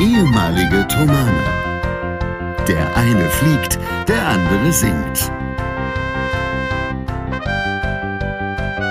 [0.00, 1.44] ehemalige Tomane.
[2.66, 3.78] Der eine fliegt,
[4.08, 5.30] der andere singt.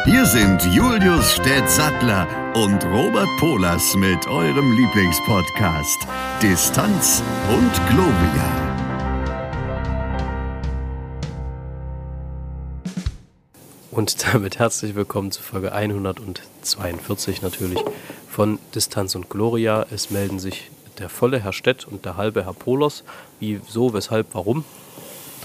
[0.05, 6.07] Hier sind Julius Städtsattler und Robert Polas mit eurem Lieblingspodcast
[6.41, 8.63] Distanz und Globia.
[13.91, 17.83] Und damit herzlich willkommen zu Folge 142 natürlich
[18.29, 19.85] von Distanz und Gloria.
[19.91, 23.03] Es melden sich der volle Herr Stett und der halbe Herr Polos.
[23.39, 24.65] Wieso, weshalb, warum?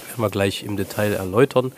[0.07, 1.71] Werden wir gleich im Detail erläutern.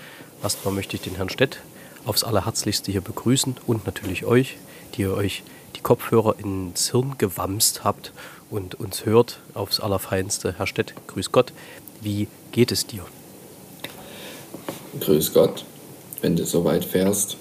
[0.44, 1.60] Erstmal möchte ich den Herrn Stett
[2.06, 4.58] aufs Allerherzlichste hier begrüßen und natürlich euch,
[4.96, 5.44] die ihr euch
[5.76, 8.12] die Kopfhörer ins Hirn gewamst habt
[8.50, 10.56] und uns hört aufs Allerfeinste.
[10.58, 11.54] Herr Stett, grüß Gott.
[12.02, 13.06] Wie geht es dir?
[15.00, 15.64] Grüß Gott
[16.22, 17.38] wenn du so weit fährst.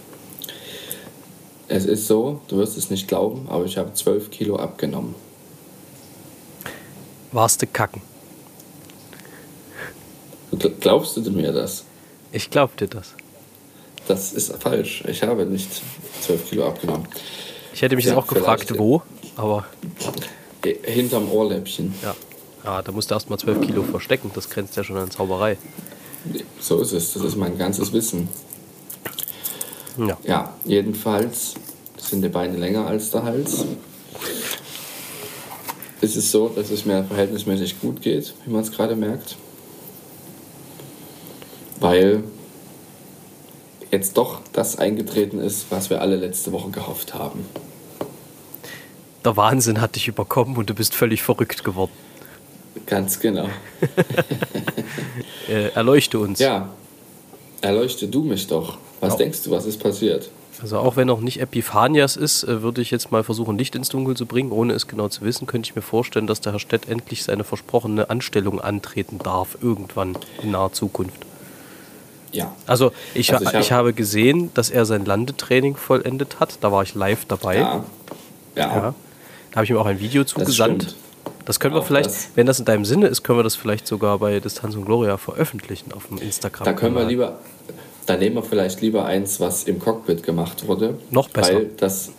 [1.68, 5.14] Es ist so, du wirst es nicht glauben, aber ich habe 12 Kilo abgenommen.
[7.32, 8.02] Warst du kacken?
[10.80, 11.84] Glaubst du mir das?
[12.32, 13.14] Ich glaub dir das.
[14.08, 15.04] Das ist falsch.
[15.06, 15.68] Ich habe nicht
[16.22, 17.06] 12 Kilo abgenommen.
[17.72, 19.02] Ich hätte mich ja, jetzt auch gefragt, wo,
[19.36, 19.66] aber.
[20.82, 21.94] Hinterm Ohrläppchen.
[22.02, 22.16] Ja.
[22.64, 24.30] Ja, da musst du erst mal 12 Kilo verstecken.
[24.34, 25.56] Das grenzt ja schon an Zauberei.
[26.60, 27.14] So ist es.
[27.14, 28.28] Das ist mein ganzes Wissen.
[29.96, 30.18] Ja.
[30.24, 31.54] ja, jedenfalls
[31.96, 33.64] sind die Beine länger als der Hals.
[36.02, 39.36] Es ist so, dass es mir verhältnismäßig gut geht, wie man es gerade merkt.
[41.78, 42.24] Weil
[43.90, 47.44] jetzt doch das eingetreten ist, was wir alle letzte Woche gehofft haben.
[49.24, 51.92] Der Wahnsinn hat dich überkommen und du bist völlig verrückt geworden.
[52.86, 53.48] Ganz genau.
[55.48, 56.38] äh, erleuchte uns.
[56.38, 56.70] Ja,
[57.60, 58.78] erleuchte du mich doch.
[59.00, 59.18] Was ja.
[59.18, 60.30] denkst du, was ist passiert?
[60.62, 63.88] Also auch wenn noch nicht Epiphanias ist, äh, würde ich jetzt mal versuchen, Licht ins
[63.88, 64.52] Dunkel zu bringen.
[64.52, 67.44] Ohne es genau zu wissen, könnte ich mir vorstellen, dass der Herr Stett endlich seine
[67.44, 71.24] versprochene Anstellung antreten darf, irgendwann in naher Zukunft.
[72.32, 72.54] Ja.
[72.66, 76.58] Also ich, also ich, hab, ich habe gesehen, dass er sein Landetraining vollendet hat.
[76.60, 77.58] Da war ich live dabei.
[77.58, 77.84] Ja.
[78.54, 78.62] Ja.
[78.62, 78.94] ja.
[79.50, 80.84] Da habe ich ihm auch ein Video zugesandt.
[80.84, 80.94] Das,
[81.44, 82.30] das können wir auch vielleicht, das.
[82.34, 85.16] wenn das in deinem Sinne ist, können wir das vielleicht sogar bei Distanz und Gloria
[85.16, 86.64] veröffentlichen auf dem Instagram.
[86.64, 87.38] Da können wir lieber,
[88.10, 90.98] dann nehmen wir vielleicht lieber eins, was im Cockpit gemacht wurde.
[91.10, 91.54] Noch besser.
[91.54, 92.10] Weil das,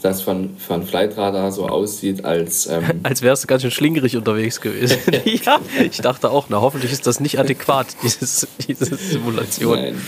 [0.00, 2.68] das von, von Flightradar so aussieht, als.
[2.68, 4.98] Ähm als wärst du ganz schön schlingerig unterwegs gewesen.
[5.24, 9.74] ja, ich dachte auch, na hoffentlich ist das nicht adäquat, dieses, diese Simulation.
[9.74, 10.00] Nein.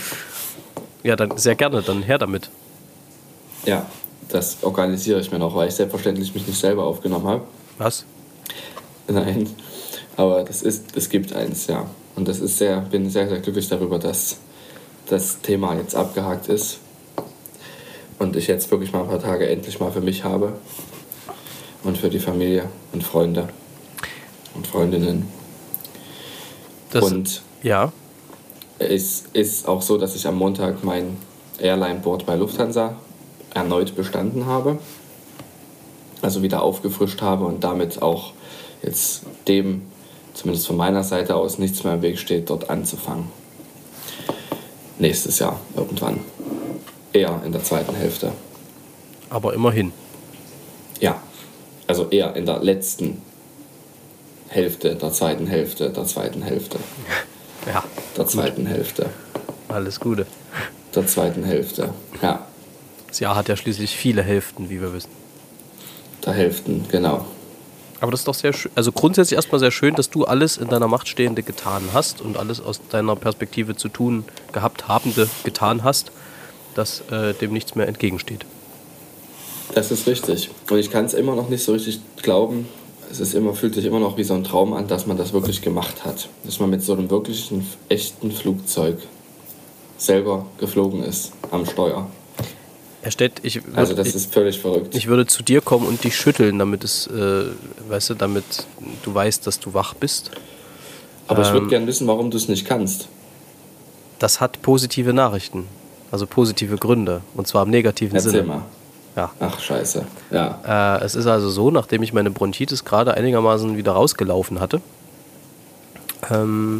[1.03, 2.49] Ja, dann sehr gerne, dann her damit.
[3.65, 3.85] Ja,
[4.29, 7.43] das organisiere ich mir noch, weil ich selbstverständlich mich nicht selber aufgenommen habe.
[7.77, 8.05] Was?
[9.09, 9.49] Nein,
[10.15, 11.85] aber das ist, es gibt eins, ja.
[12.15, 14.37] Und das ist sehr, bin sehr, sehr glücklich darüber, dass
[15.13, 16.79] das Thema jetzt abgehakt ist
[18.17, 20.53] und ich jetzt wirklich mal ein paar Tage endlich mal für mich habe
[21.83, 23.49] und für die Familie und Freunde
[24.55, 25.27] und Freundinnen.
[26.89, 27.93] Das, und ja.
[28.79, 31.17] es ist auch so, dass ich am Montag mein
[31.59, 32.95] Airline-Board bei Lufthansa
[33.53, 34.79] erneut bestanden habe.
[36.23, 38.33] Also wieder aufgefrischt habe und damit auch
[38.81, 39.83] jetzt dem,
[40.33, 43.42] zumindest von meiner Seite aus, nichts mehr im Weg steht, dort anzufangen
[44.99, 46.19] nächstes Jahr irgendwann.
[47.11, 48.31] Eher in der zweiten Hälfte.
[49.29, 49.91] Aber immerhin.
[50.99, 51.21] Ja,
[51.87, 53.21] also eher in der letzten
[54.49, 56.79] Hälfte der zweiten Hälfte der zweiten Hälfte.
[57.65, 57.81] Ja.
[58.17, 58.73] Der zweiten gut.
[58.73, 59.09] Hälfte.
[59.69, 60.25] Alles Gute.
[60.93, 62.45] Der zweiten Hälfte, ja.
[63.07, 65.11] Das Jahr hat ja schließlich viele Hälften, wie wir wissen.
[66.25, 67.25] Der Hälften, genau.
[67.99, 68.71] Aber das ist doch sehr schön.
[68.75, 72.37] Also grundsätzlich erstmal sehr schön, dass du alles in deiner Macht Stehende getan hast und
[72.37, 76.11] alles aus deiner Perspektive zu tun gehabt Habende getan hast,
[76.75, 78.45] dass äh, dem nichts mehr entgegensteht.
[79.73, 80.49] Das ist richtig.
[80.69, 82.67] Und ich kann es immer noch nicht so richtig glauben.
[83.09, 85.33] Es ist immer, fühlt sich immer noch wie so ein Traum an, dass man das
[85.33, 86.29] wirklich gemacht hat.
[86.43, 88.97] Dass man mit so einem wirklichen, echten Flugzeug
[89.97, 92.07] selber geflogen ist am Steuer.
[93.03, 94.95] Herr Stett, ich würd, also das ist völlig verrückt.
[94.95, 97.47] Ich würde zu dir kommen und dich schütteln, damit es, äh,
[97.89, 98.45] weißt du, damit
[99.03, 100.31] du weißt, dass du wach bist.
[101.27, 103.09] Aber ähm, ich würde gerne wissen, warum du es nicht kannst.
[104.19, 105.67] Das hat positive Nachrichten,
[106.11, 108.43] also positive Gründe, und zwar im negativen Erzähl Sinne.
[108.43, 108.61] Mal.
[109.17, 109.31] Ja.
[109.37, 110.05] Ach scheiße.
[110.31, 110.97] Ja.
[110.99, 114.79] Äh, es ist also so, nachdem ich meine Bronchitis gerade einigermaßen wieder rausgelaufen hatte,
[116.31, 116.79] ähm,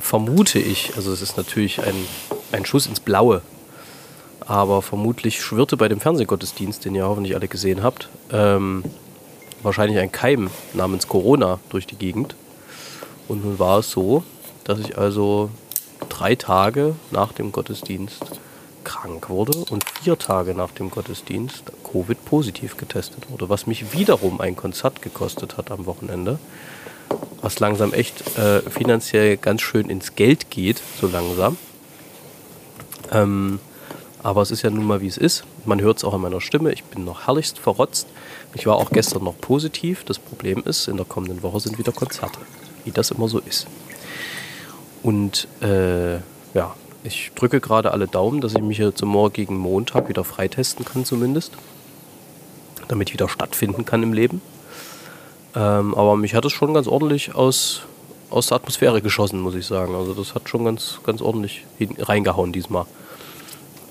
[0.00, 1.94] vermute ich, also es ist natürlich ein,
[2.50, 3.40] ein Schuss ins Blaue,
[4.52, 8.84] aber vermutlich schwirrte bei dem Fernsehgottesdienst, den ihr hoffentlich alle gesehen habt, ähm,
[9.62, 12.34] wahrscheinlich ein Keim namens Corona durch die Gegend.
[13.28, 14.22] Und nun war es so,
[14.64, 15.48] dass ich also
[16.10, 18.22] drei Tage nach dem Gottesdienst
[18.84, 24.54] krank wurde und vier Tage nach dem Gottesdienst Covid-positiv getestet wurde, was mich wiederum ein
[24.54, 26.38] Konzert gekostet hat am Wochenende,
[27.40, 31.56] was langsam echt äh, finanziell ganz schön ins Geld geht, so langsam.
[33.10, 33.58] Ähm,
[34.22, 35.44] aber es ist ja nun mal wie es ist.
[35.64, 36.72] Man hört es auch an meiner Stimme.
[36.72, 38.06] Ich bin noch herrlichst verrotzt.
[38.54, 40.04] Ich war auch gestern noch positiv.
[40.04, 42.38] Das Problem ist, in der kommenden Woche sind wieder Konzerte.
[42.84, 43.66] Wie das immer so ist.
[45.02, 46.16] Und äh,
[46.54, 50.84] ja, ich drücke gerade alle Daumen, dass ich mich jetzt zum morgigen Montag wieder freitesten
[50.84, 51.52] kann zumindest.
[52.86, 54.40] Damit wieder stattfinden kann im Leben.
[55.56, 57.82] Ähm, aber mich hat es schon ganz ordentlich aus,
[58.30, 59.96] aus der Atmosphäre geschossen, muss ich sagen.
[59.96, 61.64] Also das hat schon ganz, ganz ordentlich
[61.98, 62.86] reingehauen diesmal.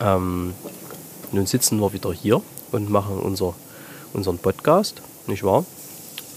[0.02, 0.54] Ähm,
[1.32, 3.54] nun sitzen wir wieder hier und machen unser,
[4.14, 5.66] unseren Podcast, nicht wahr?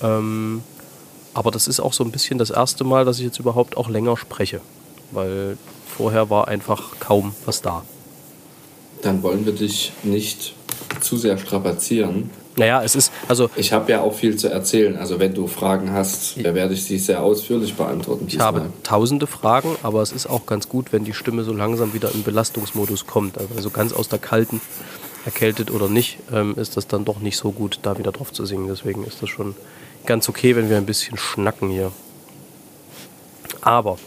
[0.02, 0.62] Ähm,
[1.32, 3.88] aber das ist auch so ein bisschen das erste Mal, dass ich jetzt überhaupt auch
[3.88, 4.61] länger spreche,
[5.11, 7.82] weil vorher war einfach kaum was da.
[9.02, 10.55] Dann wollen wir dich nicht
[11.00, 12.31] zu sehr strapazieren.
[12.56, 13.50] Naja, es ist, also.
[13.56, 14.96] Ich habe ja auch viel zu erzählen.
[14.96, 18.26] Also, wenn du Fragen hast, werde ich sie sehr ausführlich beantworten.
[18.28, 21.94] Ich habe tausende Fragen, aber es ist auch ganz gut, wenn die Stimme so langsam
[21.94, 23.38] wieder in Belastungsmodus kommt.
[23.56, 24.60] Also, ganz aus der kalten,
[25.24, 28.44] erkältet oder nicht, ähm, ist das dann doch nicht so gut, da wieder drauf zu
[28.46, 28.68] singen.
[28.68, 29.56] Deswegen ist das schon
[30.06, 31.90] ganz okay, wenn wir ein bisschen schnacken hier.
[33.62, 33.98] Aber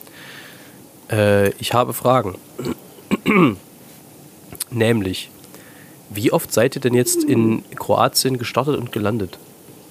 [1.11, 2.35] äh, ich habe Fragen.
[4.69, 5.31] Nämlich,
[6.09, 9.38] wie oft seid ihr denn jetzt in Kroatien gestartet und gelandet?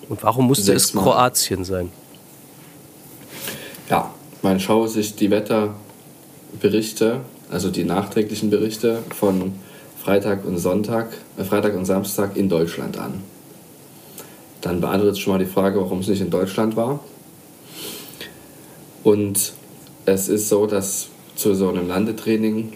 [0.08, 1.90] Und warum musste es Kroatien sein?
[3.90, 7.20] Ja, man schaue sich die Wetterberichte,
[7.50, 9.52] also die nachträglichen Berichte von
[10.02, 13.22] Freitag und Sonntag, äh Freitag und Samstag in Deutschland an.
[14.60, 17.00] Dann beantwortet schon mal die Frage, warum es nicht in Deutschland war.
[19.04, 19.52] Und
[20.06, 22.72] es ist so, dass zu so einem Landetraining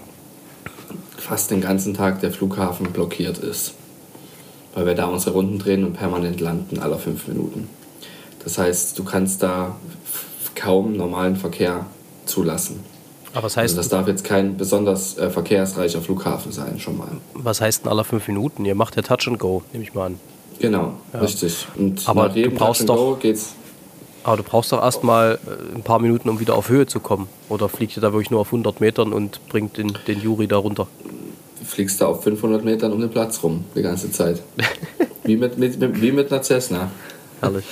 [1.21, 3.75] fast den ganzen Tag der Flughafen blockiert ist.
[4.75, 7.69] Weil wir da unsere Runden drehen und permanent landen, alle fünf Minuten.
[8.43, 9.77] Das heißt, du kannst da
[10.55, 11.87] kaum normalen Verkehr
[12.25, 12.81] zulassen.
[13.33, 17.09] Aber was heißt, also das darf jetzt kein besonders äh, verkehrsreicher Flughafen sein, schon mal.
[17.35, 18.65] Was heißt denn alle fünf Minuten?
[18.65, 20.21] Ihr macht ja Touch and Go, nehme ich mal an.
[20.59, 21.21] Genau, ja.
[21.21, 21.67] richtig.
[21.77, 23.55] Und aber nach jedem du brauchst Touch and Go geht's
[24.23, 27.29] aber du brauchst doch erstmal äh, ein paar Minuten, um wieder auf Höhe zu kommen.
[27.49, 30.59] Oder fliegt ihr da wirklich nur auf 100 Metern und bringt den, den Juri da
[30.59, 30.87] runter?
[31.59, 34.43] Du fliegst da auf 500 Metern um den Platz rum, die ganze Zeit.
[35.25, 36.91] wie, mit, mit, mit, wie mit einer Cessna.
[37.41, 37.65] Herrlich.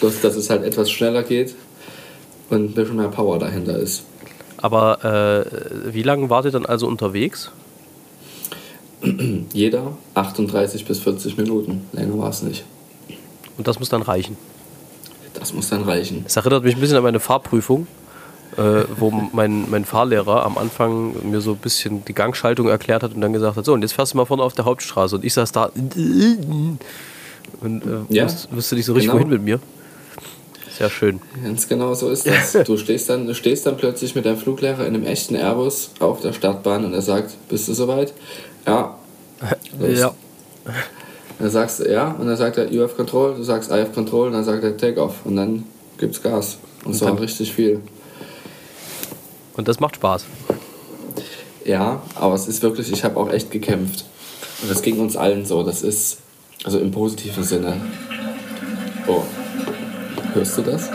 [0.00, 1.54] Bloß, dass es halt etwas schneller geht
[2.50, 4.04] und ein bisschen mehr Power dahinter ist.
[4.58, 7.50] Aber äh, wie lange wart ihr dann also unterwegs?
[9.52, 11.88] Jeder 38 bis 40 Minuten.
[11.92, 12.64] Länger war es nicht.
[13.58, 14.36] Und das muss dann reichen?
[15.34, 16.24] Das muss dann reichen.
[16.24, 17.86] Das erinnert mich ein bisschen an meine Fahrprüfung,
[18.56, 23.14] äh, wo mein, mein Fahrlehrer am Anfang mir so ein bisschen die Gangschaltung erklärt hat
[23.14, 25.16] und dann gesagt hat: So, und jetzt fährst du mal vorne auf der Hauptstraße.
[25.16, 25.70] Und ich saß da
[27.60, 29.14] und äh, ja, wusste, nicht so richtig, genau.
[29.14, 29.60] wohin mit mir.
[30.76, 31.20] Sehr schön.
[31.42, 32.52] Ganz genau so ist das.
[32.64, 36.32] Du stehst dann, stehst dann plötzlich mit deinem Fluglehrer in einem echten Airbus auf der
[36.32, 38.12] Startbahn und er sagt: Bist du soweit?
[38.66, 38.98] Ja.
[39.78, 39.98] Los.
[39.98, 40.14] Ja.
[41.38, 43.92] Dann sagst du ja und dann sagt er, you have control, du sagst I have
[43.92, 45.64] control und dann sagt er take off und dann
[45.98, 46.58] gibt's Gas.
[46.84, 47.80] Und zwar richtig viel.
[49.56, 50.24] Und das macht Spaß.
[51.64, 54.04] Ja, aber es ist wirklich, ich habe auch echt gekämpft.
[54.62, 55.62] Und das ging uns allen so.
[55.62, 56.18] Das ist,
[56.64, 57.80] also im positiven Sinne.
[59.06, 59.22] Oh.
[60.34, 60.90] Hörst du das?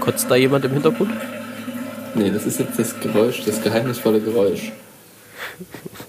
[0.00, 1.12] Kotzt da jemand im Hintergrund?
[2.14, 4.72] Nee, das ist jetzt das Geräusch, das geheimnisvolle Geräusch.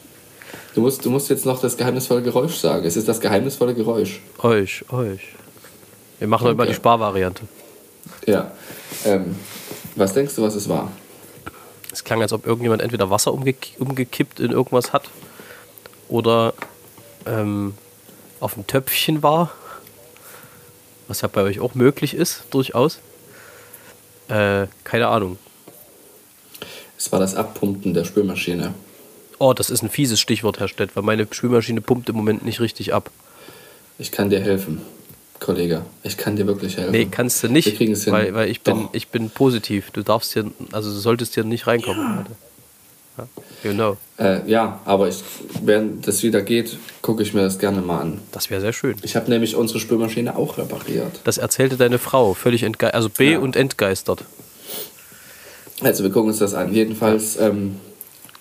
[0.77, 2.85] Du musst, du musst jetzt noch das geheimnisvolle Geräusch sagen.
[2.85, 4.21] Es ist das geheimnisvolle Geräusch.
[4.43, 5.21] Euch, euch.
[6.19, 6.49] Wir machen okay.
[6.49, 7.47] heute mal die Sparvariante.
[8.27, 8.51] Ja.
[9.03, 9.35] Ähm,
[9.95, 10.91] was denkst du, was es war?
[11.91, 15.09] Es klang, als ob irgendjemand entweder Wasser umge umgekippt in irgendwas hat
[16.09, 16.53] oder
[17.25, 17.73] ähm,
[18.39, 19.51] auf dem Töpfchen war.
[21.07, 22.99] Was ja bei euch auch möglich ist, durchaus.
[24.27, 25.39] Äh, keine Ahnung.
[26.99, 28.75] Es war das Abpumpen der Spülmaschine.
[29.39, 32.59] Oh, das ist ein fieses Stichwort, Herr Stett, weil meine Spülmaschine pumpt im Moment nicht
[32.59, 33.11] richtig ab.
[33.99, 34.81] Ich kann dir helfen,
[35.39, 35.83] Kollege.
[36.03, 36.91] Ich kann dir wirklich helfen.
[36.91, 37.79] Nee, kannst du nicht,
[38.11, 39.91] weil, weil ich, bin, ich bin positiv.
[39.91, 42.25] Du darfst hier, also du solltest hier nicht reinkommen.
[43.17, 43.27] Ja.
[43.63, 43.97] Genau.
[44.19, 45.23] Äh, ja, aber ich,
[45.63, 48.19] während das wieder geht, gucke ich mir das gerne mal an.
[48.31, 48.95] Das wäre sehr schön.
[49.01, 51.19] Ich habe nämlich unsere Spülmaschine auch repariert.
[51.23, 53.39] Das erzählte deine Frau, völlig entgeistert, also B ja.
[53.39, 54.23] und entgeistert.
[55.81, 56.73] Also wir gucken uns das an.
[56.73, 57.77] Jedenfalls ähm,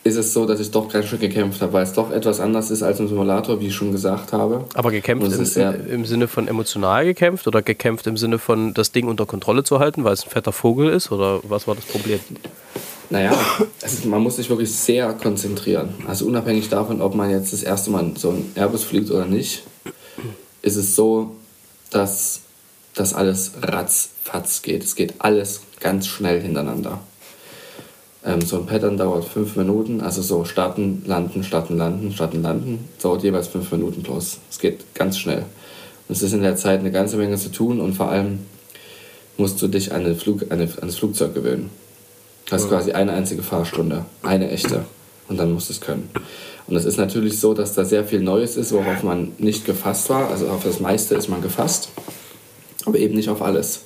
[0.07, 2.71] ist es so, dass ich doch ganz schön gekämpft habe, weil es doch etwas anders
[2.71, 4.65] ist als im Simulator, wie ich schon gesagt habe.
[4.75, 9.09] Aber gekämpft im, im, Sinne von emotional gekämpft oder gekämpft im Sinne von das Ding
[9.09, 12.21] unter Kontrolle zu halten, weil es ein fetter Vogel ist oder was war das Problem?
[13.11, 13.33] Naja,
[13.85, 15.91] ist, man muss sich wirklich sehr konzentrieren.
[16.07, 19.65] Also unabhängig davon, ob man jetzt das erste Mal so ein Airbus fliegt oder nicht,
[20.63, 21.37] ist es so,
[21.91, 22.41] dass
[22.95, 24.83] das alles ratzfatz geht.
[24.83, 27.01] Es geht alles ganz schnell hintereinander.
[28.27, 32.89] Ähm, so ein Pattern dauert fünf Minuten, also so starten, landen, starten, landen, starten, landen,
[33.01, 34.39] dauert jeweils fünf Minuten plus.
[34.51, 35.45] Es geht ganz schnell.
[36.09, 38.41] Und es ist in der Zeit eine ganze Menge zu tun und vor allem
[39.37, 41.71] musst du dich an, den Flug, an, das Flugzeug gewöhnen.
[42.51, 44.85] Das ist quasi eine einzige Fahrstunde, eine echte.
[45.29, 46.09] Und dann musst du es können.
[46.69, 50.09] Und es ist natürlich so, dass da sehr viel Neues ist, worauf man nicht gefasst
[50.09, 50.31] war.
[50.31, 51.91] Also auf das meiste ist man gefasst,
[52.85, 53.83] aber eben nicht auf alles.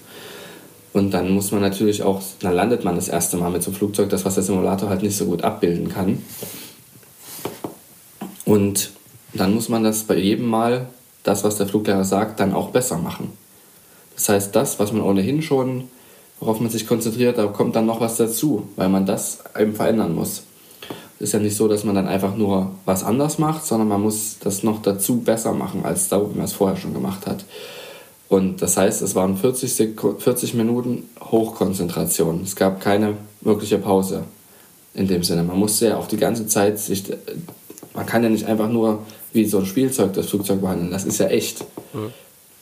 [0.92, 3.78] Und dann muss man natürlich auch, dann landet man das erste Mal mit so einem
[3.78, 6.22] Flugzeug, das was der Simulator halt nicht so gut abbilden kann.
[8.44, 8.90] Und
[9.32, 10.86] dann muss man das bei jedem Mal,
[11.22, 13.32] das was der Fluglehrer sagt, dann auch besser machen.
[14.16, 15.88] Das heißt, das, was man ohnehin schon,
[16.40, 20.14] worauf man sich konzentriert, da kommt dann noch was dazu, weil man das eben verändern
[20.14, 20.42] muss.
[21.20, 24.00] Es ist ja nicht so, dass man dann einfach nur was anders macht, sondern man
[24.00, 27.44] muss das noch dazu besser machen, als da, wie man es vorher schon gemacht hat.
[28.30, 32.42] Und das heißt, es waren 40, Sek 40 Minuten Hochkonzentration.
[32.44, 34.22] Es gab keine wirkliche Pause
[34.94, 35.42] in dem Sinne.
[35.42, 37.02] Man musste ja auch die ganze Zeit sich.
[37.92, 39.00] Man kann ja nicht einfach nur
[39.32, 40.92] wie so ein Spielzeug das Flugzeug behandeln.
[40.92, 41.64] Das ist ja echt.
[41.92, 42.12] Mhm.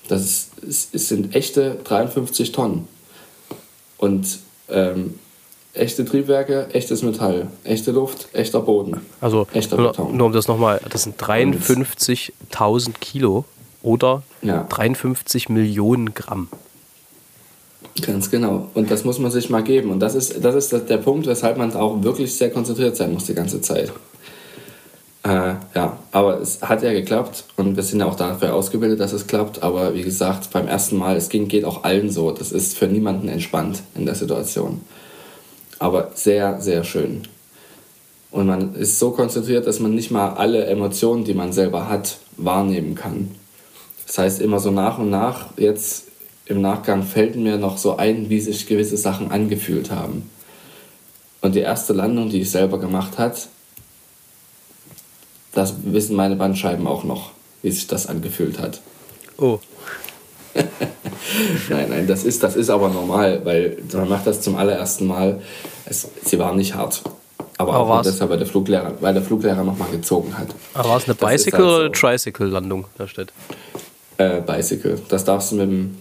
[0.08, 2.88] Das ist, es sind echte 53 Tonnen.
[3.98, 4.38] Und
[4.70, 5.18] ähm,
[5.74, 9.02] echte Triebwerke, echtes Metall, echte Luft, echter Boden.
[9.20, 13.44] Also echter nur, nur um das nochmal, das sind 53.000 Kilo
[13.88, 14.66] oder ja.
[14.68, 16.48] 53 Millionen Gramm.
[18.02, 18.68] Ganz genau.
[18.74, 19.90] Und das muss man sich mal geben.
[19.90, 23.24] Und das ist, das ist der Punkt, weshalb man auch wirklich sehr konzentriert sein muss
[23.24, 23.90] die ganze Zeit.
[25.24, 29.14] Äh, ja, aber es hat ja geklappt und wir sind ja auch dafür ausgebildet, dass
[29.14, 29.62] es klappt.
[29.62, 32.30] Aber wie gesagt, beim ersten Mal, es ging, geht auch allen so.
[32.30, 34.82] Das ist für niemanden entspannt in der Situation.
[35.78, 37.22] Aber sehr, sehr schön.
[38.30, 42.18] Und man ist so konzentriert, dass man nicht mal alle Emotionen, die man selber hat,
[42.36, 43.30] wahrnehmen kann.
[44.08, 46.04] Das heißt, immer so nach und nach, jetzt
[46.46, 50.30] im Nachgang fällt mir noch so ein, wie sich gewisse Sachen angefühlt haben.
[51.42, 53.48] Und die erste Landung, die ich selber gemacht hat,
[55.52, 58.80] das wissen meine Bandscheiben auch noch, wie sich das angefühlt hat.
[59.36, 59.58] Oh.
[61.68, 65.42] nein, nein, das ist, das ist aber normal, weil man macht das zum allerersten Mal.
[65.84, 67.02] Es, sie war nicht hart.
[67.58, 70.48] Aber, aber auch deshalb, weil der Fluglehrer, weil der Fluglehrer nochmal gezogen hat.
[70.74, 71.76] Aber war es eine Bicycle- halt so.
[71.76, 73.32] oder Tricycle-Landung da steht?
[74.18, 75.00] Äh, Bicycle.
[75.08, 75.98] Das darfst du mit dem,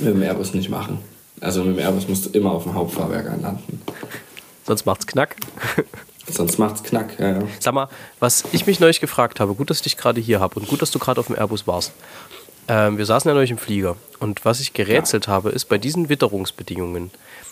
[0.00, 0.98] mit dem Airbus nicht machen.
[1.40, 3.82] Also mit dem Airbus musst du immer auf dem Hauptfahrwerk anlanden.
[4.66, 5.36] Sonst macht's Knack.
[6.26, 7.42] Sonst macht's Knack, ja, ja.
[7.60, 7.88] Sag mal,
[8.18, 10.80] was ich mich neulich gefragt habe, gut, dass ich dich gerade hier habe und gut,
[10.80, 11.92] dass du gerade auf dem Airbus warst.
[12.66, 15.32] Ähm, wir saßen ja neulich im Flieger und was ich gerätselt ja.
[15.32, 17.10] habe, ist bei diesen Witterungsbedingungen,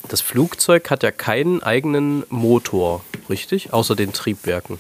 [0.09, 3.75] das Flugzeug hat ja keinen eigenen Motor, richtig?
[3.75, 4.79] Außer den Triebwerken.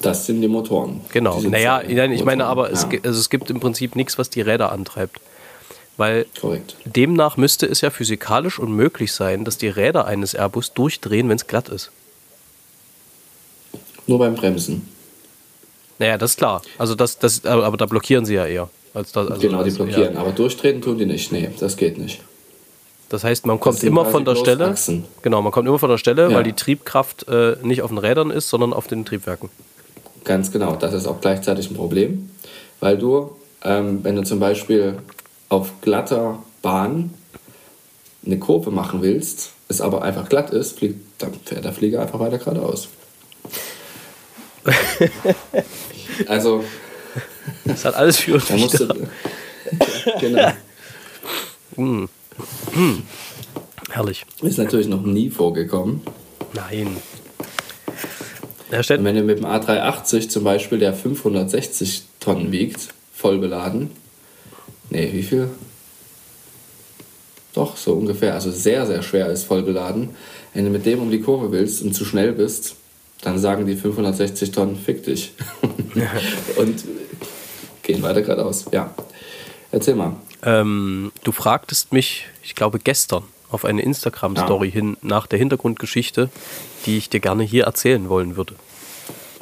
[0.00, 1.00] Das sind die Motoren.
[1.12, 1.40] Genau.
[1.40, 2.72] Die naja, nein, ich meine aber, ja.
[2.72, 5.20] es, also es gibt im Prinzip nichts, was die Räder antreibt.
[5.96, 6.76] Weil Korrekt.
[6.84, 11.48] demnach müsste es ja physikalisch unmöglich sein, dass die Räder eines Airbus durchdrehen, wenn es
[11.48, 11.90] glatt ist.
[14.06, 14.88] Nur beim Bremsen.
[15.98, 16.62] Naja, das ist klar.
[16.78, 18.70] Also das, das, aber da blockieren sie ja eher.
[18.94, 20.14] Als das, also genau, die blockieren.
[20.14, 20.20] Ja.
[20.20, 21.32] Aber durchtreten tun die nicht.
[21.32, 22.20] Nee, das geht nicht.
[23.08, 24.66] Das heißt, man kommt immer von der Stelle.
[24.66, 25.04] Achsen.
[25.22, 26.36] Genau, man kommt immer von der Stelle, ja.
[26.36, 29.48] weil die Triebkraft äh, nicht auf den Rädern ist, sondern auf den Triebwerken.
[30.28, 32.28] Ganz genau, das ist auch gleichzeitig ein Problem,
[32.80, 33.30] weil du,
[33.64, 34.98] ähm, wenn du zum Beispiel
[35.48, 37.14] auf glatter Bahn
[38.26, 42.20] eine Kurve machen willst, es aber einfach glatt ist, fliegt, dann fährt der Flieger einfach
[42.20, 42.88] weiter geradeaus.
[46.26, 46.62] also.
[47.64, 48.94] Das hat alles für und Wider.
[50.20, 50.52] genau.
[51.76, 52.08] mm.
[52.74, 53.02] Mm.
[53.90, 54.24] Herrlich.
[54.42, 56.02] Ist natürlich noch nie vorgekommen.
[56.52, 56.98] Nein.
[58.70, 63.90] Wenn du mit dem A380 zum Beispiel, der 560 Tonnen wiegt, voll beladen,
[64.90, 65.50] nee, wie viel?
[67.54, 70.10] Doch, so ungefähr, also sehr, sehr schwer ist voll beladen.
[70.54, 72.76] Wenn du mit dem um die Kurve willst und zu schnell bist,
[73.22, 75.32] dann sagen die 560 Tonnen, fick dich.
[76.56, 76.84] und
[77.82, 78.66] gehen weiter geradeaus.
[78.70, 78.94] Ja.
[79.72, 80.16] Erzähl mal.
[80.42, 84.74] Ähm, du fragtest mich, ich glaube gestern, auf eine Instagram-Story ja.
[84.74, 86.30] hin nach der Hintergrundgeschichte,
[86.86, 88.54] die ich dir gerne hier erzählen wollen würde.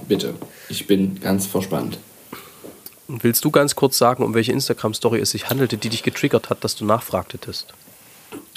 [0.09, 0.35] Bitte,
[0.69, 1.99] ich bin ganz verspannt.
[3.09, 6.65] Willst du ganz kurz sagen, um welche Instagram-Story es sich handelte, die dich getriggert hat,
[6.65, 7.73] dass du nachfragtetest?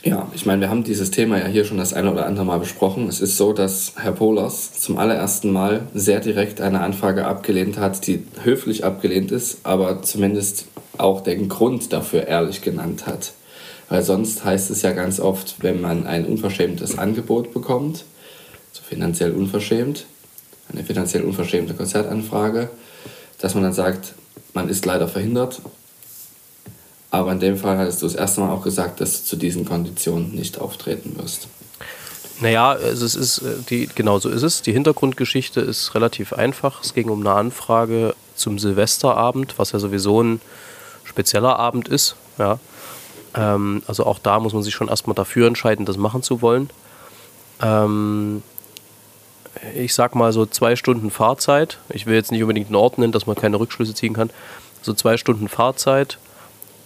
[0.04, 2.60] Ja, ich meine, wir haben dieses Thema ja hier schon das eine oder andere Mal
[2.60, 3.08] besprochen.
[3.08, 8.08] Es ist so, dass Herr Polas zum allerersten Mal sehr direkt eine Anfrage abgelehnt hat,
[8.08, 10.66] die höflich abgelehnt ist, aber zumindest
[10.98, 13.34] auch den Grund dafür ehrlich genannt hat.
[13.90, 18.06] Weil sonst heißt es ja ganz oft, wenn man ein unverschämtes Angebot bekommt,
[18.72, 20.06] so finanziell unverschämt,
[20.72, 22.70] eine finanziell unverschämte Konzertanfrage,
[23.40, 24.14] dass man dann sagt,
[24.54, 25.62] man ist leider verhindert.
[27.12, 29.66] Aber in dem Fall hattest du das erste Mal auch gesagt, dass du zu diesen
[29.66, 31.48] Konditionen nicht auftreten wirst.
[32.42, 34.62] Naja, also es ist äh, die, genau so ist es.
[34.62, 36.84] Die Hintergrundgeschichte ist relativ einfach.
[36.84, 40.40] Es ging um eine Anfrage zum Silvesterabend, was ja sowieso ein
[41.04, 42.16] spezieller Abend ist.
[42.38, 42.60] Ja.
[43.36, 46.70] Ähm, also auch da muss man sich schon erstmal dafür entscheiden, das machen zu wollen.
[47.62, 48.44] Ähm,
[49.76, 51.80] ich sag mal so zwei Stunden Fahrzeit.
[51.90, 54.30] Ich will jetzt nicht unbedingt einen Ort nennen, dass man keine Rückschlüsse ziehen kann.
[54.82, 56.18] So zwei Stunden Fahrzeit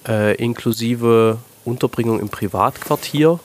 [0.07, 3.39] äh, inklusive Unterbringung im Privatquartier.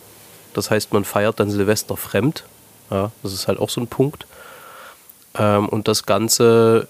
[0.54, 2.44] Das heißt, man feiert dann Silvester fremd.
[2.90, 4.26] Ja, das ist halt auch so ein Punkt.
[5.34, 6.88] Ähm, und das Ganze,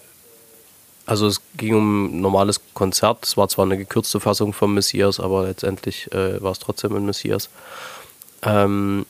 [1.09, 3.25] also es ging um ein normales Konzert.
[3.25, 7.05] Es war zwar eine gekürzte Fassung vom Messias, aber letztendlich äh, war es trotzdem ein
[7.05, 7.49] Messias.
[8.43, 9.07] Ähm,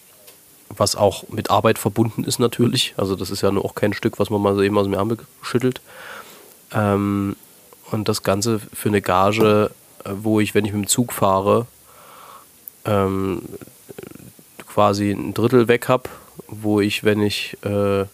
[0.70, 2.94] was auch mit Arbeit verbunden ist natürlich.
[2.96, 5.18] Also das ist ja auch kein Stück, was man mal so eben aus dem Ärmel
[5.42, 5.82] schüttelt.
[6.72, 7.36] Ähm,
[7.92, 9.70] und das Ganze für eine Gage,
[10.06, 11.68] äh, wo ich, wenn ich mit dem Zug fahre,
[12.86, 13.42] ähm,
[14.66, 16.10] quasi ein Drittel weg habe,
[16.48, 18.06] wo ich, wenn ich äh,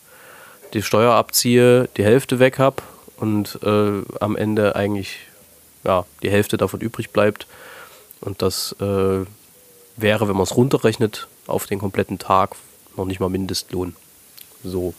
[0.73, 2.81] die Steuer abziehe, die Hälfte weg habe
[3.17, 5.19] und äh, am Ende eigentlich
[5.83, 7.47] ja, die Hälfte davon übrig bleibt.
[8.21, 9.25] Und das äh,
[9.95, 12.55] wäre, wenn man es runterrechnet, auf den kompletten Tag
[12.97, 13.95] noch nicht mal Mindestlohn.
[14.63, 14.93] So.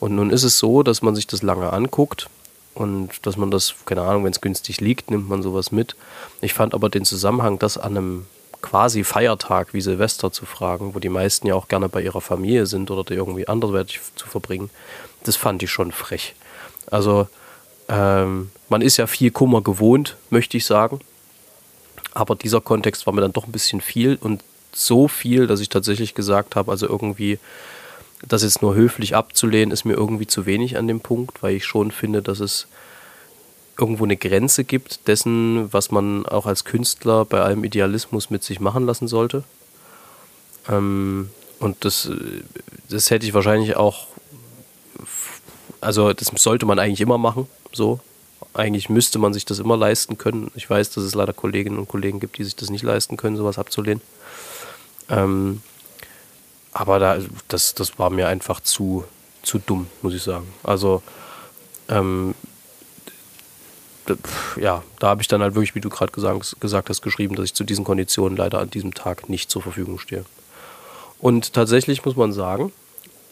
[0.00, 2.28] Und nun ist es so, dass man sich das lange anguckt
[2.74, 5.96] und dass man das, keine Ahnung, wenn es günstig liegt, nimmt man sowas mit.
[6.40, 8.26] Ich fand aber den Zusammenhang, das an einem
[8.62, 12.66] quasi Feiertag wie Silvester zu fragen, wo die meisten ja auch gerne bei ihrer Familie
[12.66, 14.70] sind oder irgendwie anderweitig zu verbringen,
[15.24, 16.34] das fand ich schon frech.
[16.90, 17.28] Also
[17.88, 21.00] ähm, man ist ja viel Kummer gewohnt, möchte ich sagen.
[22.12, 25.68] Aber dieser Kontext war mir dann doch ein bisschen viel und so viel, dass ich
[25.68, 27.38] tatsächlich gesagt habe, also irgendwie
[28.26, 31.64] das jetzt nur höflich abzulehnen, ist mir irgendwie zu wenig an dem Punkt, weil ich
[31.64, 32.66] schon finde, dass es
[33.78, 38.60] irgendwo eine Grenze gibt dessen, was man auch als Künstler bei allem Idealismus mit sich
[38.60, 39.44] machen lassen sollte.
[40.68, 42.10] Ähm, und das,
[42.88, 44.06] das hätte ich wahrscheinlich auch,
[45.86, 48.00] also das sollte man eigentlich immer machen, so.
[48.54, 50.50] Eigentlich müsste man sich das immer leisten können.
[50.56, 53.36] Ich weiß, dass es leider Kolleginnen und Kollegen gibt, die sich das nicht leisten können,
[53.36, 54.02] sowas abzulehnen.
[55.08, 55.62] Ähm,
[56.72, 59.04] aber da, das, das war mir einfach zu,
[59.42, 60.52] zu dumm, muss ich sagen.
[60.64, 61.02] Also,
[61.88, 62.34] ähm,
[64.60, 67.44] ja, da habe ich dann halt wirklich, wie du gerade gesagt, gesagt hast, geschrieben, dass
[67.44, 70.24] ich zu diesen Konditionen leider an diesem Tag nicht zur Verfügung stehe.
[71.20, 72.72] Und tatsächlich muss man sagen,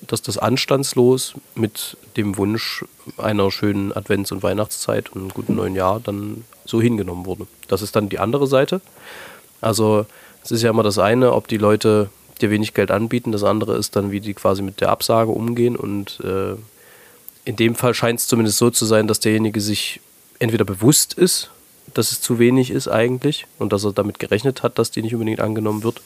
[0.07, 2.85] dass das anstandslos mit dem Wunsch
[3.17, 7.47] einer schönen Advents- und Weihnachtszeit und einem guten neuen Jahr dann so hingenommen wurde.
[7.69, 8.81] Das ist dann die andere Seite.
[9.61, 10.07] Also
[10.43, 13.77] es ist ja immer das eine, ob die Leute dir wenig Geld anbieten, das andere
[13.77, 15.77] ist dann, wie die quasi mit der Absage umgehen.
[15.77, 16.55] Und äh,
[17.45, 20.01] in dem Fall scheint es zumindest so zu sein, dass derjenige sich
[20.39, 21.51] entweder bewusst ist,
[21.93, 25.15] dass es zu wenig ist eigentlich und dass er damit gerechnet hat, dass die nicht
[25.15, 26.01] unbedingt angenommen wird.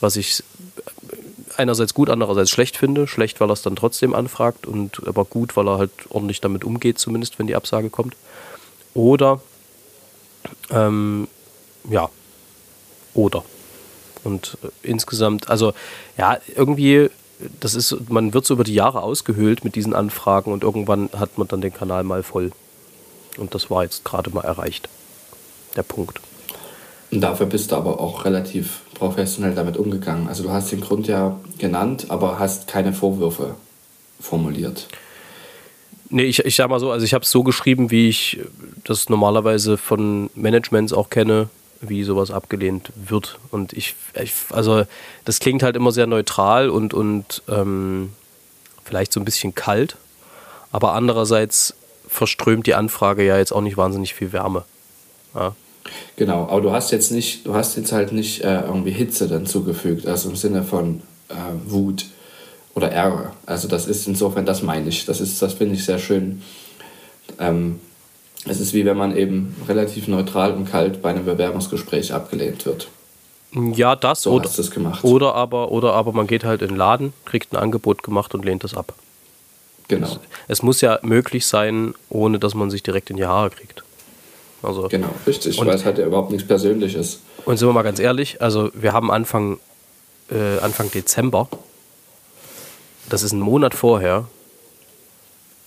[0.00, 0.42] Was ich
[1.58, 3.06] einerseits gut, andererseits schlecht finde.
[3.06, 6.64] Schlecht, weil er es dann trotzdem anfragt und aber gut, weil er halt ordentlich damit
[6.64, 8.14] umgeht, zumindest wenn die Absage kommt.
[8.94, 9.40] Oder
[10.70, 11.28] ähm,
[11.90, 12.08] ja,
[13.14, 13.44] oder
[14.26, 15.72] und äh, insgesamt, also
[16.18, 17.10] ja, irgendwie,
[17.60, 21.38] das ist, man wird so über die Jahre ausgehöhlt mit diesen Anfragen und irgendwann hat
[21.38, 22.50] man dann den Kanal mal voll.
[23.38, 24.88] Und das war jetzt gerade mal erreicht.
[25.76, 26.20] Der Punkt.
[27.10, 30.28] Dafür bist du aber auch relativ professionell damit umgegangen.
[30.28, 33.54] Also du hast den Grund ja genannt, aber hast keine Vorwürfe
[34.20, 34.88] formuliert.
[36.08, 38.40] Nee, ich, ich sag mal so, also ich habe es so geschrieben, wie ich
[38.84, 41.48] das normalerweise von Managements auch kenne
[41.80, 43.38] wie sowas abgelehnt wird.
[43.50, 44.84] Und ich, ich, also
[45.24, 48.12] das klingt halt immer sehr neutral und, und ähm,
[48.84, 49.96] vielleicht so ein bisschen kalt,
[50.72, 51.74] aber andererseits
[52.08, 54.64] verströmt die Anfrage ja jetzt auch nicht wahnsinnig viel Wärme.
[55.34, 55.54] Ja.
[56.16, 59.46] Genau, aber du hast jetzt nicht, du hast jetzt halt nicht äh, irgendwie Hitze dann
[59.46, 61.34] zugefügt, also im Sinne von äh,
[61.66, 62.06] Wut
[62.74, 63.32] oder Ärger.
[63.46, 65.06] Also das ist insofern, das meine ich.
[65.06, 66.42] Das ist, das finde ich sehr schön.
[67.38, 67.80] Ähm,
[68.48, 72.88] es ist wie wenn man eben relativ neutral und kalt bei einem Bewerbungsgespräch abgelehnt wird.
[73.52, 75.02] Ja, das so oder, hast gemacht.
[75.04, 78.44] oder aber oder aber man geht halt in den Laden, kriegt ein Angebot gemacht und
[78.44, 78.94] lehnt das ab.
[79.88, 80.06] Genau.
[80.06, 80.18] Es,
[80.48, 83.84] es muss ja möglich sein, ohne dass man sich direkt in die Haare kriegt.
[84.66, 87.20] Also, genau, richtig, und, weil es halt ja überhaupt nichts Persönliches.
[87.44, 89.58] Und sind wir mal ganz ehrlich, also wir haben Anfang,
[90.30, 91.48] äh, Anfang Dezember,
[93.08, 94.26] das ist ein Monat vorher,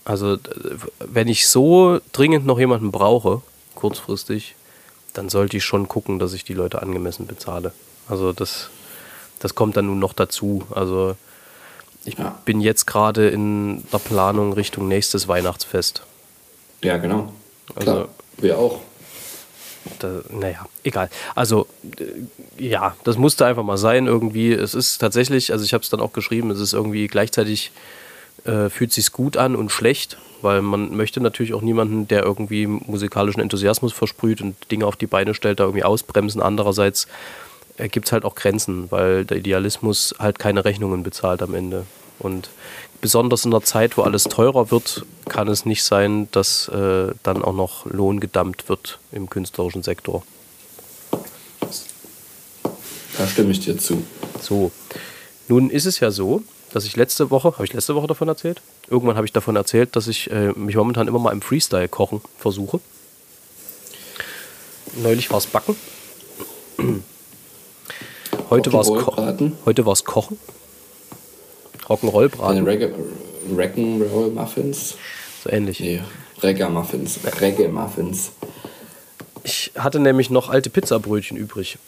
[0.04, 0.38] also,
[0.98, 3.42] wenn ich so dringend noch jemanden brauche,
[3.74, 4.54] kurzfristig,
[5.12, 7.72] dann sollte ich schon gucken, dass ich die Leute angemessen bezahle.
[8.08, 8.70] Also das,
[9.40, 10.62] das kommt dann nun noch dazu.
[10.70, 11.16] Also
[12.04, 12.38] ich Ja.
[12.44, 16.02] bin jetzt gerade in der Planung Richtung nächstes Weihnachtsfest.
[16.82, 17.32] Ja, genau.
[17.76, 18.08] Also- Klar,
[18.38, 18.80] wir auch.
[19.98, 21.08] Da, naja, egal.
[21.34, 21.66] Also,
[21.98, 24.52] äh, ja, das musste einfach mal sein irgendwie.
[24.52, 27.72] Es ist tatsächlich, also ich habe es dann auch geschrieben, es ist irgendwie gleichzeitig,
[28.44, 32.66] äh, fühlt sich gut an und schlecht, weil man möchte natürlich auch niemanden, der irgendwie
[32.66, 36.42] musikalischen Enthusiasmus versprüht und Dinge auf die Beine stellt, da irgendwie ausbremsen.
[36.42, 37.08] Andererseits
[37.78, 41.86] äh, gibt es halt auch Grenzen, weil der Idealismus halt keine Rechnungen bezahlt am Ende.
[42.20, 42.50] Und
[43.00, 47.42] besonders in der Zeit, wo alles teurer wird, kann es nicht sein, dass äh, dann
[47.42, 50.22] auch noch Lohn gedammt wird im künstlerischen Sektor.
[53.18, 54.04] Da stimme ich dir zu.
[54.40, 54.70] So,
[55.48, 58.60] nun ist es ja so, dass ich letzte Woche, habe ich letzte Woche davon erzählt?
[58.88, 62.80] Irgendwann habe ich davon erzählt, dass ich äh, mich momentan immer mal im Freestyle-Kochen versuche.
[65.02, 65.76] Neulich war es Backen.
[68.50, 69.16] Heute war es Ko
[69.64, 70.38] heute Kochen.
[71.90, 72.92] Rock'n'Roll-Braten, Deine Reggae,
[73.54, 74.94] Rock'n'Roll Muffins?
[75.42, 75.80] so ähnlich.
[75.80, 76.00] Nee,
[76.42, 77.18] Reggae Muffins.
[77.40, 78.30] Reggae Muffins.
[79.42, 81.78] Ich hatte nämlich noch alte Pizzabrötchen übrig.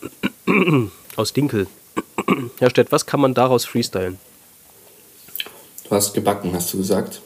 [1.17, 1.67] Aus Dinkel.
[2.59, 4.19] Herr Stett, was kann man daraus freestylen?
[5.88, 7.21] Du hast gebacken, hast du gesagt.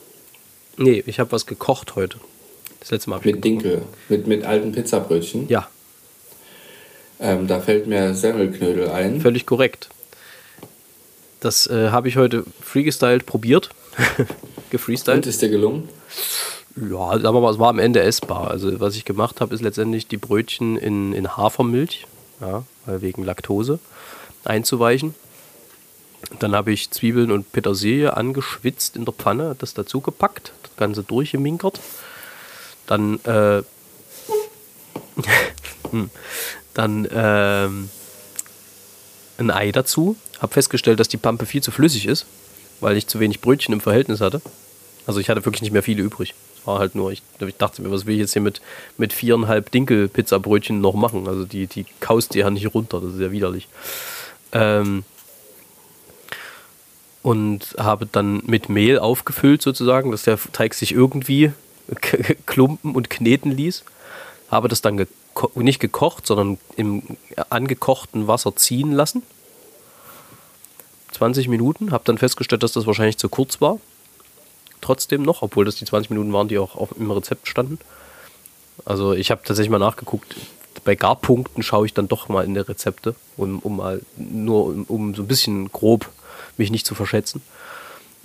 [0.77, 2.19] Nee, ich habe was gekocht heute.
[2.81, 5.49] Das letzte Mal Mit Dinkel, mit, mit alten Pizzabrötchen.
[5.49, 5.69] Ja,
[7.19, 9.21] Ähm, da fällt mir Semmelknödel ein.
[9.23, 9.89] völlig korrekt.
[11.41, 13.71] Das äh, habe ich heute freegestylt probiert.
[14.19, 15.27] Und Gefreestylt.
[15.27, 15.89] ist dir gelungen?
[16.77, 18.51] Ja, sagen wir mal, es war am Ende essbar.
[18.51, 22.07] Also was ich gemacht habe, ist letztendlich die Brötchen in, in Hafermilch,
[22.41, 23.79] ja, wegen Laktose,
[24.45, 25.15] einzuweichen.
[26.39, 31.03] Dann habe ich Zwiebeln und Petersilie angeschwitzt in der Pfanne, das dazu gepackt, das Ganze
[31.03, 31.81] durchgeminkert.
[32.87, 33.63] Dann, äh,
[35.91, 36.11] hm.
[36.75, 37.91] dann ähm,
[39.39, 40.17] ein Ei dazu.
[40.41, 42.27] Habe festgestellt, dass die Pampe viel zu flüssig ist,
[42.81, 44.41] weil ich zu wenig Brötchen im Verhältnis hatte.
[45.07, 46.35] Also ich hatte wirklich nicht mehr viele übrig.
[46.59, 48.61] Es war halt nur, ich, ich dachte mir, was will ich jetzt hier mit,
[48.99, 51.29] mit viereinhalb Dinkel-Pizzabrötchen noch machen?
[51.29, 53.69] Also die, die kaust dir ja nicht runter, das ist ja widerlich.
[54.53, 55.05] Ähm,
[57.23, 61.53] und habe dann mit Mehl aufgefüllt sozusagen, dass der Teig sich irgendwie
[62.47, 63.85] klumpen und kneten ließ.
[64.51, 67.03] Habe das dann geko nicht gekocht, sondern im
[67.51, 69.23] angekochten Wasser ziehen lassen.
[71.13, 73.79] 20 Minuten, habe dann festgestellt, dass das wahrscheinlich zu kurz war.
[74.81, 77.79] Trotzdem noch, obwohl das die 20 Minuten waren, die auch auf, im Rezept standen.
[78.85, 80.37] Also ich habe tatsächlich mal nachgeguckt.
[80.85, 84.85] Bei Garpunkten schaue ich dann doch mal in die Rezepte, um, um mal nur um,
[84.85, 86.09] um so ein bisschen grob
[86.59, 87.43] mich nicht zu verschätzen.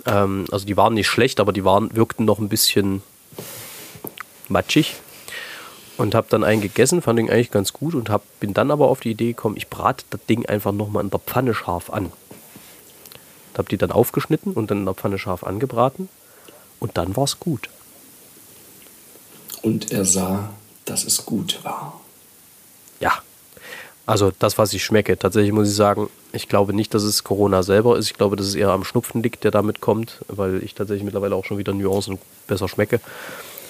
[0.06, 3.02] Ähm, also die waren nicht schlecht, aber die waren, wirkten noch ein bisschen
[4.48, 4.96] matschig.
[5.98, 8.88] Und habe dann einen gegessen, fand ihn eigentlich ganz gut und hab, bin dann aber
[8.88, 12.12] auf die Idee gekommen, ich brate das Ding einfach nochmal in der Pfanne scharf an.
[13.56, 16.08] Habe die dann aufgeschnitten und dann in der Pfanne scharf angebraten.
[16.80, 17.68] Und dann war es gut.
[19.60, 20.50] Und er sah,
[20.84, 22.00] dass es gut war.
[23.00, 23.22] Ja.
[24.04, 25.16] Also das, was ich schmecke.
[25.16, 28.06] Tatsächlich muss ich sagen, ich glaube nicht, dass es Corona selber ist.
[28.06, 31.36] Ich glaube, dass es eher am Schnupfen liegt, der damit kommt, weil ich tatsächlich mittlerweile
[31.36, 33.00] auch schon wieder Nuancen besser schmecke.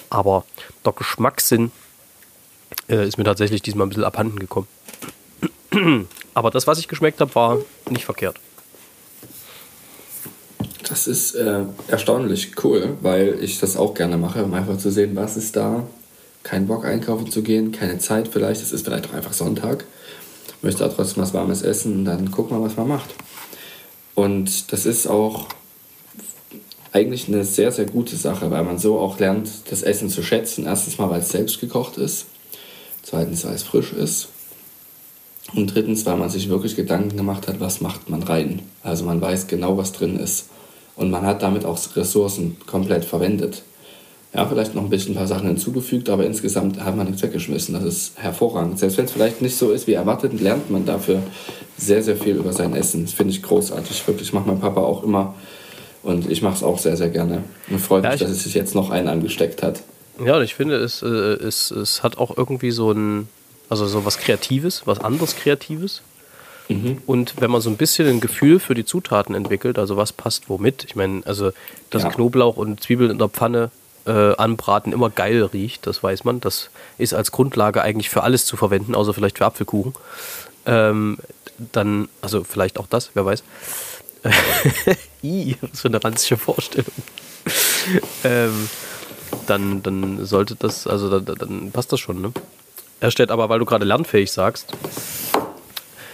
[0.09, 0.45] Aber
[0.87, 1.71] der Geschmackssinn
[2.89, 4.69] äh, ist mir tatsächlich diesmal ein bisschen abhanden gekommen.
[6.35, 7.59] Aber das, was ich geschmeckt habe, war
[7.91, 8.37] nicht verkehrt.
[10.89, 15.17] Das ist äh, erstaunlich cool, weil ich das auch gerne mache, um einfach zu sehen,
[15.17, 15.87] was ist da.
[16.43, 19.85] Kein Bock einkaufen zu gehen, keine Zeit vielleicht, es ist vielleicht auch einfach Sonntag.
[20.61, 23.15] Möchte auch trotzdem was Warmes essen und dann gucken wir, was man macht.
[24.15, 25.47] Und das ist auch
[26.93, 30.67] eigentlich eine sehr, sehr gute Sache, weil man so auch lernt, das Essen zu schätzen.
[30.67, 32.27] Erstens mal, weil es selbst gekocht ist.
[33.03, 34.29] Zweitens, weil es frisch ist.
[35.55, 38.63] Und drittens, weil man sich wirklich Gedanken gemacht hat, was macht man rein.
[38.83, 40.47] Also man weiß genau, was drin ist.
[40.97, 43.63] Und man hat damit auch Ressourcen komplett verwendet.
[44.35, 47.75] Ja, vielleicht noch ein bisschen ein paar Sachen hinzugefügt, aber insgesamt hat man nichts weggeschmissen.
[47.75, 48.79] Das ist hervorragend.
[48.79, 51.23] Selbst wenn es vielleicht nicht so ist wie erwartet, lernt man dafür
[51.77, 53.05] sehr, sehr viel über sein Essen.
[53.05, 54.07] Das finde ich großartig.
[54.07, 55.35] Wirklich, macht mein Papa auch immer.
[56.03, 57.43] Und ich mache es auch sehr, sehr gerne.
[57.69, 59.83] Und freut Ja, mich, ich- dass es sich jetzt noch einen angesteckt hat.
[60.25, 63.29] Ja, und ich finde, es, äh, es, es hat auch irgendwie so ein,
[63.69, 66.03] also so was Kreatives, was anderes Kreatives.
[67.07, 70.49] Und wenn man so ein bisschen ein Gefühl für die Zutaten entwickelt, also was passt
[70.49, 71.51] womit, ich meine, also
[71.91, 72.09] dass Ja.
[72.09, 73.71] Knoblauch und Zwiebeln in der Pfanne
[74.07, 76.41] äh, anbraten immer geil riecht, das weiß man.
[76.41, 79.93] Das ist als Grundlage eigentlich für alles zu verwenden, außer vielleicht für Apfelkuchen.
[80.65, 81.19] Ähm,
[81.73, 83.43] dann, also vielleicht auch das, wer weiß.
[84.23, 86.93] Was für eine ranzige Vorstellung.
[88.25, 88.69] ähm,
[89.47, 92.33] dann, dann sollte das, also dann, dann passt das schon, ne?
[93.01, 94.73] Herr Stett, aber weil du gerade lernfähig sagst,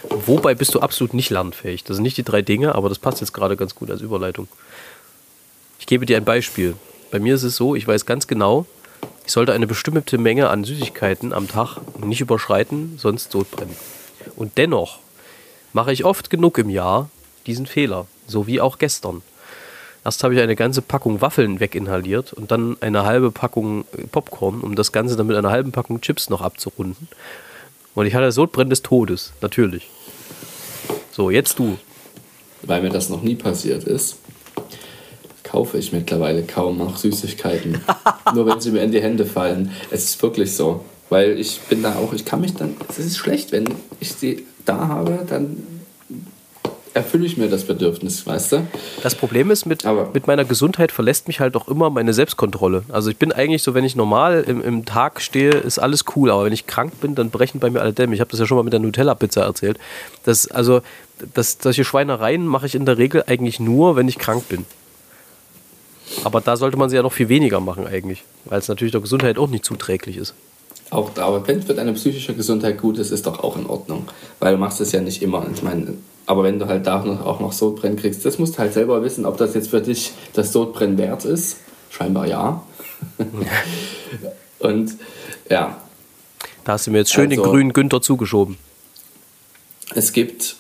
[0.09, 1.85] wobei bist du absolut nicht lernfähig?
[1.85, 4.49] Das sind nicht die drei Dinge, aber das passt jetzt gerade ganz gut als Überleitung.
[5.79, 6.77] Ich gebe dir ein Beispiel.
[7.11, 8.67] Bei mir ist es so, ich weiß ganz genau,
[9.27, 13.77] ich sollte eine bestimmte Menge an Süßigkeiten am Tag nicht überschreiten, sonst totbrennen.
[14.37, 14.99] Und dennoch
[15.75, 17.11] mache ich oft genug im Jahr
[17.47, 19.23] diesen Fehler, so wie auch gestern.
[20.09, 24.75] Erst habe ich eine ganze Packung Waffeln weginhaliert und dann eine halbe Packung Popcorn, um
[24.75, 27.09] das Ganze dann mit einer halben Packung Chips noch abzurunden.
[27.95, 29.91] Und ich hatte Sodbrennen des Todes, natürlich.
[31.11, 31.77] So, jetzt du.
[32.63, 34.17] Weil mir das noch nie passiert ist,
[35.45, 37.83] kaufe ich mittlerweile kaum noch Süßigkeiten.
[38.35, 39.73] Nur wenn sie mir in die Hände fallen.
[39.91, 40.87] Es ist wirklich so.
[41.11, 43.67] Weil ich bin da auch, ich kann mich dann, es ist schlecht, wenn
[44.01, 45.78] ich sie da habe, dann
[46.99, 48.67] erfülle ich mir das Bedürfnis, weißt du?
[49.03, 52.85] Das Problem ist, mit, Aber- mit meiner Gesundheit verlässt mich halt auch immer meine Selbstkontrolle.
[52.91, 56.31] Also ich bin eigentlich so, wenn ich normal im, im Tag stehe, ist alles cool.
[56.31, 58.15] Aber wenn ich krank bin, dann brechen bei mir alle Dämme.
[58.15, 59.79] Ich habe das ja schon mal mit der Nutella-Pizza erzählt.
[60.25, 60.83] Das, also,
[61.35, 64.67] das, solche Schweinereien mache ich in der Regel eigentlich nur, wenn ich krank bin.
[66.25, 69.01] Aber da sollte man sie ja noch viel weniger machen eigentlich, weil es natürlich der
[69.01, 70.35] Gesundheit auch nicht zuträglich ist.
[70.91, 74.09] Auch, aber wenn für deine psychische Gesundheit gut ist, ist doch auch in Ordnung.
[74.41, 75.47] Weil du machst es ja nicht immer.
[75.53, 75.95] Ich meine,
[76.29, 79.03] aber wenn du halt da noch, auch noch Sodbrennen kriegst, das musst du halt selber
[79.03, 81.57] wissen, ob das jetzt für dich das Sodbrennen wert ist.
[81.91, 82.63] Scheinbar ja.
[84.59, 84.93] Und
[85.49, 85.77] ja,
[86.65, 88.57] Da hast du mir jetzt schön den Also- grünen Günther zugeschoben.
[89.95, 90.57] es gibt,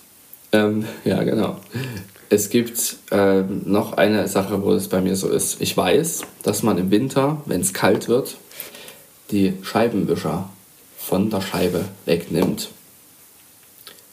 [0.52, 1.56] ähm, ja genau,
[2.30, 5.60] es gibt ähm, noch eine Sache, wo es bei mir so ist.
[5.60, 8.36] Ich weiß, dass man im Winter, wenn es kalt wird,
[9.30, 10.48] die Scheibenwischer
[10.96, 12.70] von der Scheibe wegnimmt.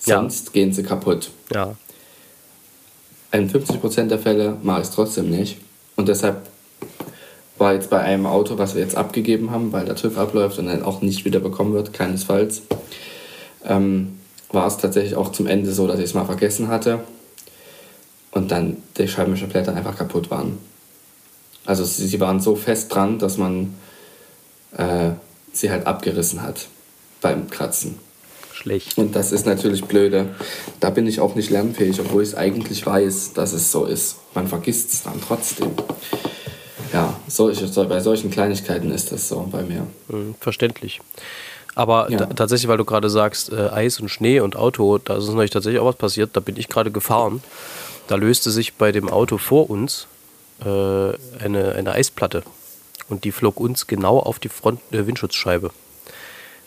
[0.06, 0.18] Ja.
[0.18, 1.32] Sonst gehen sie kaputt.
[1.54, 1.76] Ja.
[3.32, 5.58] In 50% der Fälle mache ich es trotzdem nicht.
[5.96, 6.48] Und deshalb
[7.58, 10.68] war jetzt bei einem Auto, was wir jetzt abgegeben haben, weil der TÜV abläuft und
[10.68, 12.64] dann auch nicht wieder bekommen wird, keinesfalls,
[13.66, 14.20] ähm,
[14.52, 17.00] war es tatsächlich auch zum Ende so, dass ich es mal vergessen hatte
[18.32, 20.58] und dann die Scheibenwischerblätter einfach kaputt waren.
[21.66, 23.74] Also sie, sie waren so fest dran, dass man
[24.78, 25.12] äh,
[25.52, 26.68] sie halt abgerissen hat
[27.22, 27.98] beim Kratzen.
[28.56, 28.98] Schlecht.
[28.98, 30.34] Und das ist natürlich blöde.
[30.80, 34.16] Da bin ich auch nicht lernfähig, obwohl ich es eigentlich weiß, dass es so ist.
[34.34, 35.72] Man vergisst es dann trotzdem.
[36.94, 39.86] Ja, solche, so, bei solchen Kleinigkeiten ist das so bei mir.
[40.10, 41.02] Hm, Verständlich.
[41.76, 42.20] Aber Ja.
[42.20, 45.52] ta- tatsächlich, weil du gerade sagst, äh, Eis und Schnee und Auto, da ist neulich
[45.52, 46.30] tatsächlich auch was passiert.
[46.34, 47.44] Da bin ich gerade gefahren.
[48.08, 50.08] Da löste sich bei dem Auto vor uns
[50.62, 52.44] äh, eine, eine Eisplatte.
[53.10, 55.72] Und die flog uns genau auf die Front äh, Windschutzscheibe.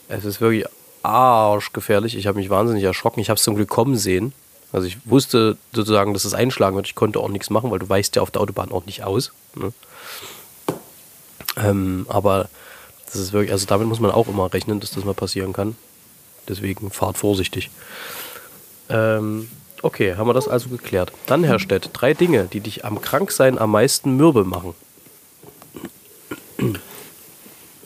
[0.09, 0.65] Es ist wirklich
[1.03, 2.15] arschgefährlich.
[2.15, 3.19] Ich habe mich wahnsinnig erschrocken.
[3.19, 4.33] Ich habe es zum Glück kommen sehen.
[4.71, 6.87] Also ich wusste sozusagen, dass es einschlagen wird.
[6.87, 9.31] Ich konnte auch nichts machen, weil du weichst ja auf der Autobahn auch nicht aus.
[9.55, 9.73] Ne?
[11.57, 12.49] Ähm, aber
[13.05, 15.75] das ist wirklich, also damit muss man auch immer rechnen, dass das mal passieren kann.
[16.47, 17.69] Deswegen fahrt vorsichtig.
[18.89, 19.49] Ähm,
[19.81, 21.11] okay, haben wir das also geklärt.
[21.25, 24.75] Dann, Herr Stett, drei Dinge, die dich am Kranksein am meisten mürbe machen.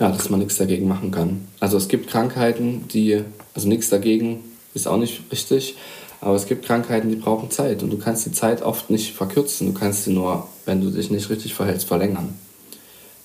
[0.04, 1.48] Ja, dass man nichts dagegen machen kann.
[1.62, 5.78] Also es gibt Krankheiten, die, also nichts dagegen ist auch nicht richtig,
[6.20, 9.72] aber es gibt Krankheiten, die brauchen Zeit und du kannst die Zeit oft nicht verkürzen.
[9.72, 12.38] Du kannst sie nur, wenn du dich nicht richtig verhältst, verlängern.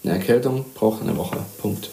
[0.04, 1.38] Eine Erkältung braucht eine Woche.
[1.60, 1.90] Punkt.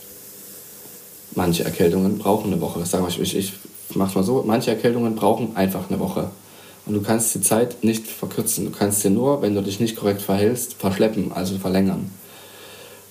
[1.34, 2.86] Manche Erkältungen brauchen eine Woche.
[2.86, 3.54] Sag ich, ich, ich
[3.96, 4.44] mach's mal so.
[4.46, 6.30] Manche Erkältungen brauchen einfach eine Woche.
[6.86, 8.66] Und du kannst die Zeit nicht verkürzen.
[8.66, 12.12] Du kannst sie nur, wenn du dich nicht korrekt verhältst, verschleppen, also verlängern.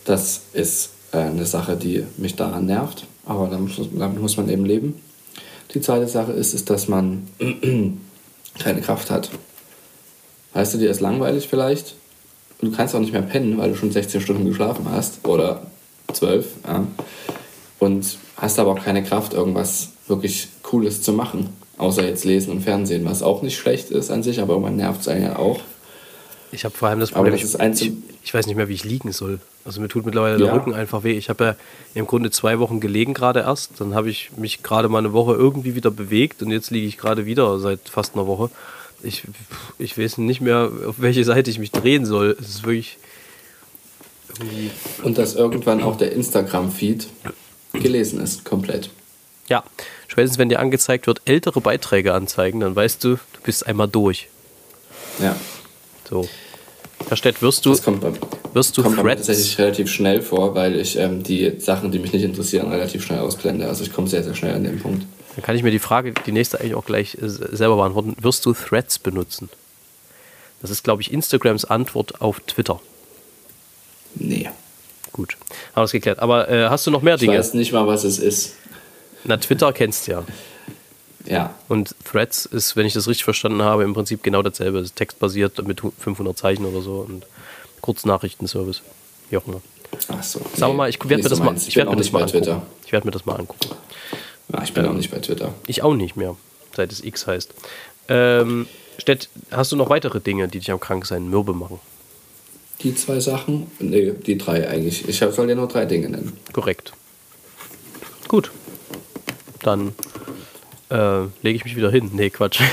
[0.05, 3.07] Das ist eine Sache, die mich daran nervt.
[3.27, 3.77] Aber damit,
[4.21, 4.95] muss- man eben leben.
[5.73, 7.27] Die zweite Sache ist, ist, dass man
[8.59, 9.31] keine Kraft hat.
[10.53, 11.95] Weißt du, dir ist langweilig vielleicht.
[12.61, 15.27] Du kannst auch nicht mehr pennen, weil du schon 16 Stunden geschlafen hast.
[15.27, 15.67] Oder
[16.13, 16.47] 12.
[16.67, 16.87] Ja.
[17.81, 21.51] Und hast aber auch keine Kraft, irgendwas wirklich Cooles zu machen.
[21.77, 25.01] Außer jetzt lesen und Fernsehen, was auch nicht schlecht ist an sich, aber irgendwann nervt
[25.01, 25.61] es einen ja auch.
[26.55, 29.13] Ich habe vor allem das Problem, das ich, ich weiß nicht mehr, wie ich liegen
[29.13, 29.41] soll.
[29.65, 30.55] Also mir tut mittlerweile der Ja.
[30.55, 31.13] Rücken einfach weh.
[31.17, 31.57] Ich habe ja
[31.95, 33.81] im Grunde zwei Wochen gelegen gerade erst.
[33.81, 36.97] Dann habe ich mich gerade mal eine Woche irgendwie wieder bewegt und jetzt liege ich
[36.97, 38.51] gerade wieder seit fast einer Woche.
[39.03, 39.25] Ich,
[39.79, 42.37] ich weiß nicht mehr, auf welche Seite ich mich drehen soll.
[42.41, 42.99] Es ist wirklich
[44.39, 44.71] irgendwie.
[45.03, 47.09] Und dass irgendwann auch der Instagram-Feed
[47.73, 48.91] gelesen ist, komplett.
[49.49, 49.63] Ja,
[50.09, 54.29] spätestens wenn dir angezeigt wird, ältere Beiträge anzeigen, dann weißt du, du bist einmal durch.
[55.21, 55.37] Ja,
[56.09, 56.29] So.
[57.09, 58.13] Herr Stett, wirst du, das kommt, bei,
[58.55, 62.13] wirst du kommt Threads tatsächlich relativ schnell vor, weil ich ähm, die Sachen, die mich
[62.13, 63.69] nicht interessieren, relativ schnell ausblende.
[63.69, 65.05] Also ich komme sehr, sehr schnell an den Punkt.
[65.37, 68.17] Dann kann ich mir die Frage, die nächste eigentlich auch gleich äh, selber beantworten.
[68.21, 69.51] Wirst du Threads benutzen?
[70.63, 72.81] Das ist, glaube ich, Instagrams Antwort auf Twitter.
[74.15, 74.49] Nee.
[75.13, 75.37] Gut,
[75.73, 76.21] haben wir das geklärt.
[76.21, 77.39] Aber äh, hast du noch mehr Ich Dinge?
[77.39, 78.55] weiß nicht mal, was es ist.
[79.25, 80.25] Na, Twitter kennst du ja.
[81.27, 81.55] Ja.
[81.69, 84.79] Und Threads ist, wenn ich das richtig verstanden habe, im Prinzip genau dasselbe.
[84.79, 87.27] Es ist textbasiert mit 500 Zeichen oder so und
[87.81, 88.83] Kurznachrichtenservice.
[89.31, 89.63] Wie auch immer.
[90.09, 90.41] Ach so.
[90.57, 92.23] Nee, mal, ich werde mir das mal, ich werd bin mir auch das nicht mal
[92.23, 92.43] angucken.
[92.43, 92.63] Twitter.
[92.85, 93.71] Ich werde mir das mal angucken.
[94.53, 95.55] Ja, ich bin auch nicht bei Twitter.
[95.67, 96.37] Ich auch nicht mehr,
[96.75, 97.55] seit es X heißt.
[98.09, 98.67] Ähm,
[98.99, 101.81] Stett, hast du noch weitere Dinge, die dich am Kranksein mürbe machen?
[102.81, 103.71] Die zwei Sachen?
[103.79, 105.09] Nee, die drei eigentlich.
[105.09, 106.37] Ich soll dir nur drei Dinge nennen.
[106.53, 106.93] Korrekt.
[108.29, 108.51] Gut.
[109.63, 109.95] Dann
[110.95, 112.11] äh, lege ich mich wieder hin.
[112.15, 112.61] Nee, Quatsch.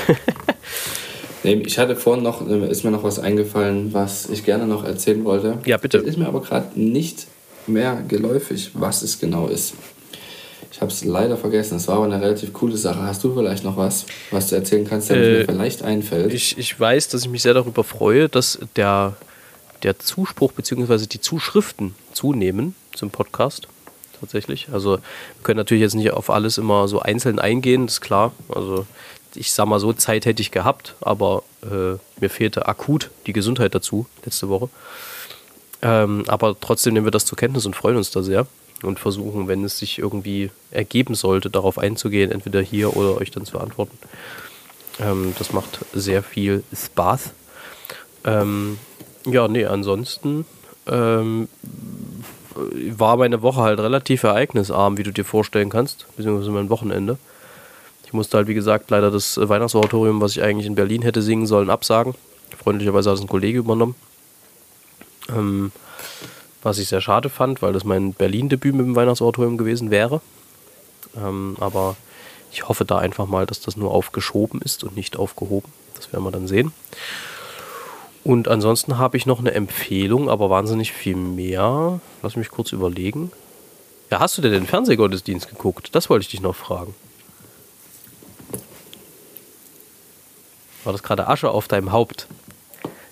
[1.44, 4.84] Nee, ich hatte vorhin noch, äh, ist mir noch was eingefallen, was ich gerne noch
[4.84, 5.58] erzählen wollte.
[5.64, 5.98] Ja, bitte.
[5.98, 7.26] Das ist mir aber gerade nicht
[7.66, 9.74] mehr geläufig, was es genau ist.
[10.70, 11.76] Ich habe es leider vergessen.
[11.76, 13.02] Es war aber eine relativ coole Sache.
[13.02, 16.32] Hast du vielleicht noch was, was du erzählen kannst, der Äh, mir vielleicht einfällt?
[16.32, 19.16] Ich, ich weiß, dass ich mich sehr darüber freue, dass der,
[19.82, 21.06] der Zuspruch bzw.
[21.06, 23.66] die Zuschriften zunehmen zum Podcast.
[24.22, 24.68] Tatsächlich.
[24.72, 28.30] Also wir können natürlich jetzt nicht auf alles immer so einzeln eingehen, ist klar.
[28.48, 28.86] Also
[29.34, 33.74] ich sag mal so, Zeit hätte ich gehabt, aber äh, mir fehlte akut die Gesundheit
[33.74, 34.68] dazu letzte Woche.
[35.82, 38.46] Ähm, aber trotzdem nehmen wir das zur Kenntnis und freuen uns da sehr
[38.84, 43.44] und versuchen, wenn es sich irgendwie ergeben sollte, darauf einzugehen, entweder hier oder euch dann
[43.44, 43.98] zu antworten.
[45.00, 47.32] Ähm, das macht sehr viel Spaß.
[48.24, 48.78] Ähm,
[49.26, 50.44] ja, nee, ansonsten
[50.86, 51.48] ähm,
[52.54, 57.18] war meine Woche halt relativ ereignisarm, wie du dir vorstellen kannst, beziehungsweise mein Wochenende.
[58.04, 61.46] Ich musste halt, wie gesagt, leider das Weihnachtsoratorium, was ich eigentlich in Berlin hätte singen
[61.46, 62.14] sollen, absagen.
[62.62, 63.94] Freundlicherweise hat es ein Kollege übernommen.
[65.28, 65.72] Ähm,
[66.62, 70.20] was ich sehr schade fand, weil das mein Berlin-Debüt mit dem Weihnachtsoratorium gewesen wäre.
[71.16, 71.96] Ähm, aber
[72.52, 75.72] ich hoffe da einfach mal, dass das nur aufgeschoben ist und nicht aufgehoben.
[75.94, 76.72] Das werden wir dann sehen.
[78.24, 82.00] Und ansonsten habe ich noch eine Empfehlung, aber wahnsinnig viel mehr.
[82.22, 83.32] Lass mich kurz überlegen.
[84.10, 85.94] Ja, hast du denn den Fernsehgottesdienst geguckt?
[85.94, 86.94] Das wollte ich dich noch fragen.
[90.84, 92.26] War das gerade Asche auf deinem Haupt?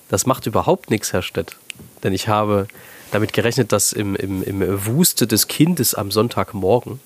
[0.09, 1.57] Das macht überhaupt nichts, Herr Stett.
[2.03, 2.69] Denn ich habe
[3.11, 7.01] damit gerechnet, dass im, im, im Wuste des Kindes am Sonntagmorgen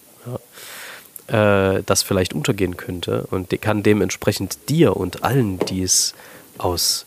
[1.31, 6.15] ja, äh, das vielleicht untergehen könnte und kann dementsprechend dir und allen, die es
[6.59, 7.07] aus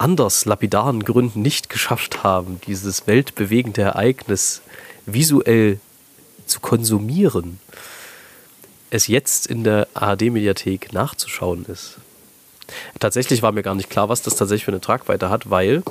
[0.00, 4.62] anders lapidaren Gründen nicht geschafft haben, dieses weltbewegende Ereignis
[5.04, 5.78] visuell
[6.46, 7.60] zu konsumieren,
[8.88, 11.98] es jetzt in der ARD-Mediathek nachzuschauen ist.
[12.98, 15.82] Tatsächlich war mir gar nicht klar, was das tatsächlich für eine Tragweite hat, weil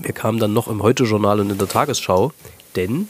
[0.00, 2.32] wir kamen dann noch im Heute-Journal und in der Tagesschau,
[2.76, 3.08] denn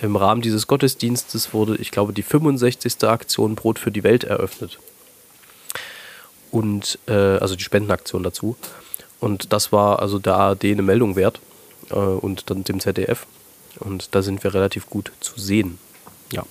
[0.00, 3.04] im Rahmen dieses Gottesdienstes wurde, ich glaube, die 65.
[3.04, 4.78] Aktion Brot für die Welt eröffnet.
[6.50, 8.56] Und, äh, also die Spendenaktion dazu.
[9.24, 11.40] Und das war also der ARD eine Meldung wert
[11.88, 13.26] äh, und dann dem ZDF.
[13.80, 15.78] Und da sind wir relativ gut zu sehen.
[16.30, 16.44] Ja.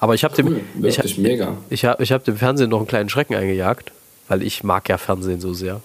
[0.00, 1.56] Aber ich habe dem, Cool, ich, wirklich mega.
[1.70, 3.92] ich habe ich hab dem Fernsehen noch einen kleinen Schrecken eingejagt,
[4.26, 5.82] weil ich mag ja Fernsehen so sehr.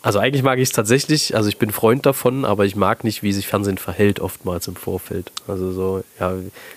[0.00, 3.22] Also eigentlich mag ich es tatsächlich, also ich bin Freund davon, aber ich mag nicht,
[3.22, 5.30] wie sich Fernsehen verhält oftmals im Vorfeld.
[5.46, 6.32] Also so, ja,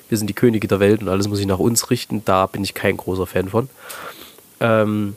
[0.09, 2.61] wir sind die Könige der Welt und alles muss sich nach uns richten, da bin
[2.61, 3.69] ich kein großer Fan von.
[4.59, 5.15] Ähm,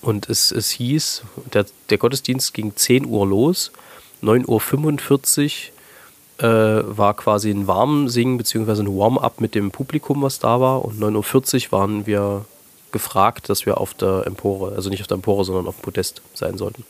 [0.00, 3.72] und es, es hieß, der, der Gottesdienst ging 10 Uhr los,
[4.22, 5.70] 9.45
[6.40, 8.82] Uhr äh, war quasi ein Warmsingen bzw.
[8.82, 10.84] ein Warm-up mit dem Publikum, was da war.
[10.84, 12.44] Und 9.40 Uhr waren wir
[12.92, 16.22] gefragt, dass wir auf der Empore, also nicht auf der Empore, sondern auf dem Podest
[16.34, 16.84] sein sollten.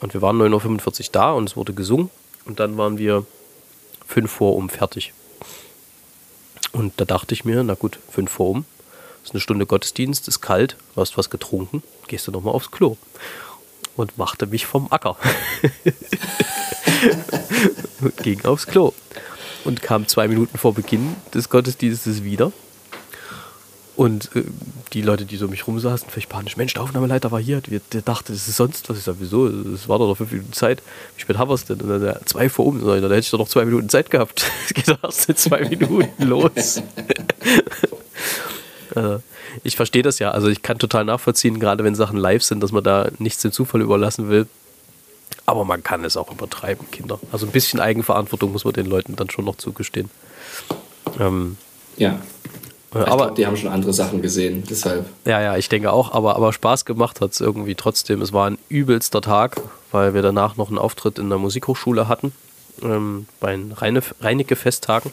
[0.00, 2.10] Und wir waren 9.45 Uhr da und es wurde gesungen.
[2.44, 3.24] Und dann waren wir
[4.06, 5.12] 5 vor um fertig.
[6.72, 8.64] Und da dachte ich mir, na gut, 5 vor um,
[9.24, 12.96] ist eine Stunde Gottesdienst, ist kalt, hast was getrunken, gehst du nochmal aufs Klo.
[13.94, 15.16] Und machte mich vom Acker.
[18.00, 18.94] und ging aufs Klo.
[19.64, 22.52] Und kam zwei Minuten vor Beginn des Gottesdienstes wieder.
[23.94, 24.44] Und äh,
[24.94, 27.80] die Leute, die so mich rum saßen, völlig panisch, Mensch, der Aufnahmeleiter war hier, der,
[27.92, 28.98] der dachte, das ist sonst was.
[28.98, 29.46] Ich sag, wieso?
[29.46, 30.82] Es war doch noch fünf Minuten Zeit.
[31.14, 31.80] Wie spät haben wir es denn?
[31.80, 32.80] Und dann, ja, zwei vor um.
[32.80, 34.50] Sag ich, Da hätte ich doch noch zwei Minuten Zeit gehabt.
[34.66, 36.80] Es geht erst in zwei Minuten los.
[38.96, 39.18] Äh,
[39.62, 40.30] ich verstehe das ja.
[40.30, 43.52] Also ich kann total nachvollziehen, gerade wenn Sachen live sind, dass man da nichts dem
[43.52, 44.46] Zufall überlassen will.
[45.46, 47.18] Aber man kann es auch übertreiben, Kinder.
[47.32, 50.10] Also ein bisschen Eigenverantwortung muss man den Leuten dann schon noch zugestehen.
[51.18, 51.56] Ähm,
[51.96, 52.20] Ja.
[52.94, 55.06] Ich aber glaub, die haben schon andere Sachen gesehen, deshalb.
[55.24, 58.20] ja, ja, ich denke auch, aber, aber Spaß gemacht hat es irgendwie trotzdem.
[58.20, 59.56] Es war ein übelster Tag,
[59.92, 62.32] weil wir danach noch einen Auftritt in der Musikhochschule hatten,
[62.82, 65.10] ähm, bei den Reine, Reinecke-Festtagen.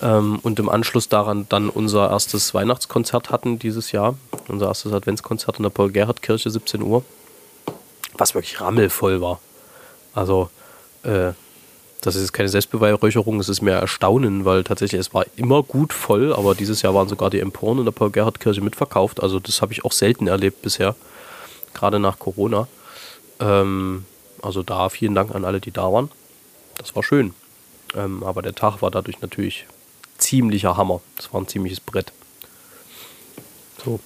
[0.00, 4.16] Ähm, und im Anschluss daran dann unser erstes Weihnachtskonzert hatten dieses Jahr.
[4.48, 7.04] Unser erstes Adventskonzert in der Paul-Gerhardt-Kirche, 17 Uhr.
[8.16, 9.40] Was wirklich rammelvoll war.
[10.14, 10.50] Also,
[11.02, 11.32] äh,
[12.00, 16.32] das ist keine Selbstbeweihräucherung, es ist mehr Erstaunen, weil tatsächlich es war immer gut voll,
[16.32, 19.20] aber dieses Jahr waren sogar die Emporen in der Paul-Gerhardt-Kirche mitverkauft.
[19.22, 20.94] Also das habe ich auch selten erlebt bisher,
[21.74, 22.68] gerade nach Corona.
[23.40, 24.04] Ähm,
[24.42, 26.10] also da vielen Dank an alle, die da waren.
[26.76, 27.34] Das war schön.
[27.96, 29.66] Ähm, aber der Tag war dadurch natürlich
[30.18, 31.00] ziemlicher Hammer.
[31.16, 32.12] Das war ein ziemliches Brett.
[33.84, 34.00] So.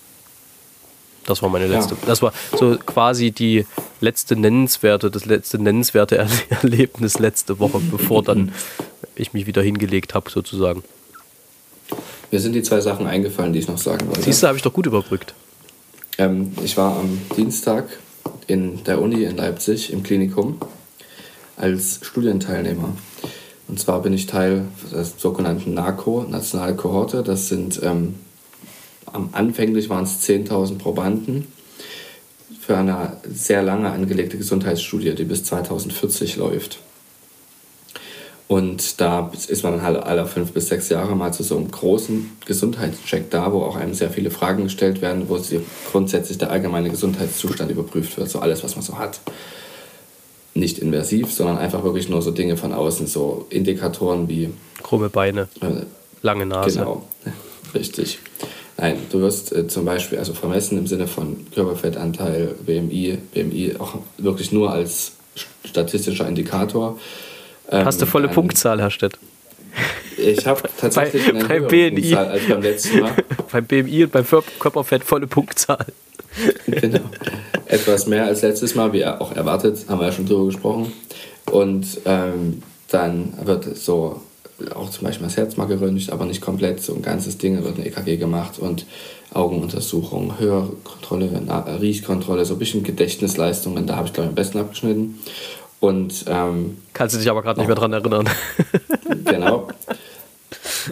[1.26, 1.94] Das war meine letzte.
[1.94, 2.00] Ja.
[2.06, 3.64] Das war so quasi die
[4.00, 8.52] letzte nennenswerte, das letzte nennenswerte Erlebnis letzte Woche, bevor dann
[9.14, 10.82] ich mich wieder hingelegt habe, sozusagen.
[12.30, 14.22] Mir sind die zwei Sachen eingefallen, die ich noch sagen wollte.
[14.22, 15.34] Siehst du, habe ich doch gut überbrückt.
[16.18, 17.88] Ähm, ich war am Dienstag
[18.46, 20.58] in der Uni in Leipzig im Klinikum
[21.56, 22.96] als Studienteilnehmer.
[23.72, 27.22] Und zwar bin ich Teil der sogenannten NACO, Nationale Kohorte.
[27.22, 28.16] Das sind ähm,
[29.10, 31.46] am anfänglich waren es 10.000 Probanden
[32.60, 36.80] für eine sehr lange angelegte Gesundheitsstudie, die bis 2040 läuft.
[38.46, 42.30] Und da ist man halt alle fünf bis sechs Jahre mal zu so einem großen
[42.44, 45.40] Gesundheitscheck da, wo auch einem sehr viele Fragen gestellt werden, wo
[45.90, 49.20] grundsätzlich der allgemeine Gesundheitszustand überprüft wird, so alles, was man so hat.
[50.55, 54.50] Nicht invasiv, sondern einfach wirklich nur so Dinge von außen, so Indikatoren wie.
[54.82, 55.84] Krumme Beine, äh,
[56.22, 56.80] lange Nase.
[56.80, 57.09] Genau,
[57.74, 58.18] richtig.
[58.76, 63.98] Nein, du wirst äh, zum Beispiel also vermessen im Sinne von Körperfettanteil, BMI, BMI auch
[64.18, 65.12] wirklich nur als
[65.64, 66.98] statistischer Indikator.
[67.70, 69.18] Ähm, Hast du volle ein, Punktzahl, Herr Stett?
[70.16, 71.90] Ich habe tatsächlich bei, eine bei BNI.
[71.90, 73.12] Punktzahl als beim letzten Mal.
[73.53, 74.26] beim BMI und beim
[74.59, 75.86] Körperfett volle Punktzahl.
[76.66, 77.00] genau.
[77.72, 80.92] Etwas mehr als letztes Mal, wie auch erwartet, haben wir ja schon drüber gesprochen.
[81.50, 84.20] Und ähm, dann wird so
[84.74, 87.64] auch zum Beispiel das Herz mal geröntgt, aber nicht komplett, so ein ganzes Ding, da
[87.64, 88.84] wird eine EKG gemacht und
[89.32, 91.30] Augenuntersuchung, Hörkontrolle,
[91.80, 95.18] Riechkontrolle, so ein bisschen Gedächtnisleistungen, da habe ich glaube ich am besten abgeschnitten.
[95.80, 98.28] Und, ähm, Kannst du dich aber gerade nicht mehr dran erinnern.
[99.24, 99.68] genau.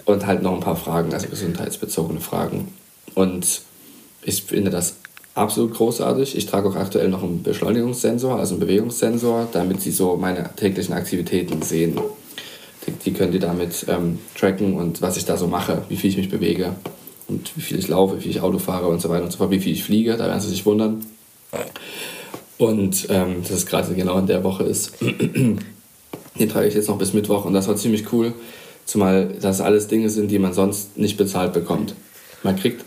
[0.05, 2.73] Und halt noch ein paar Fragen, also gesundheitsbezogene Fragen.
[3.13, 3.61] Und
[4.23, 4.95] ich finde das
[5.41, 6.37] absolut großartig.
[6.37, 10.93] Ich trage auch aktuell noch einen Beschleunigungssensor, also einen Bewegungssensor, damit sie so meine täglichen
[10.93, 11.99] Aktivitäten sehen.
[12.87, 16.09] Die, die können die damit ähm, tracken und was ich da so mache, wie viel
[16.09, 16.75] ich mich bewege
[17.27, 19.37] und wie viel ich laufe, wie viel ich Auto fahre und so weiter und so
[19.37, 21.05] fort, wie viel ich fliege, da werden sie sich wundern.
[22.57, 24.93] Und ähm, das ist gerade genau in der Woche ist.
[25.01, 28.33] Den trage ich jetzt noch bis Mittwoch und das war ziemlich cool,
[28.85, 31.93] zumal das alles Dinge sind, die man sonst nicht bezahlt bekommt.
[32.43, 32.85] Man kriegt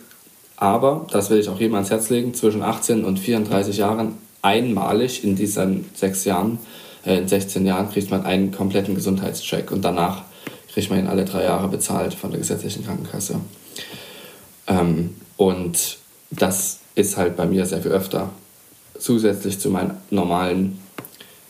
[0.57, 5.25] aber, das will ich auch jedem ans Herz legen, zwischen 18 und 34 Jahren einmalig
[5.25, 6.59] in diesen sechs Jahren
[7.07, 10.23] äh, in 16 Jahren kriegt man einen kompletten Gesundheitscheck und danach
[10.73, 13.41] kriegt man ihn alle drei Jahre bezahlt von der gesetzlichen Krankenkasse.
[14.67, 15.99] Ähm, und
[16.31, 18.31] das ist halt bei mir sehr viel öfter.
[18.99, 20.79] Zusätzlich zu meinen normalen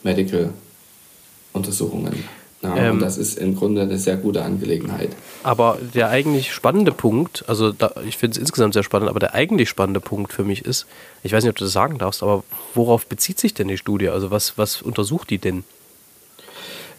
[0.02, 2.24] Medical-Untersuchungen.
[2.64, 5.10] Ja, ähm, und das ist im Grunde eine sehr gute Angelegenheit.
[5.42, 9.34] Aber der eigentlich spannende Punkt, also da, ich finde es insgesamt sehr spannend, aber der
[9.34, 10.86] eigentlich spannende Punkt für mich ist,
[11.22, 12.42] ich weiß nicht, ob du das sagen darfst, aber
[12.74, 14.08] worauf bezieht sich denn die Studie?
[14.08, 15.64] Also was, was untersucht die denn?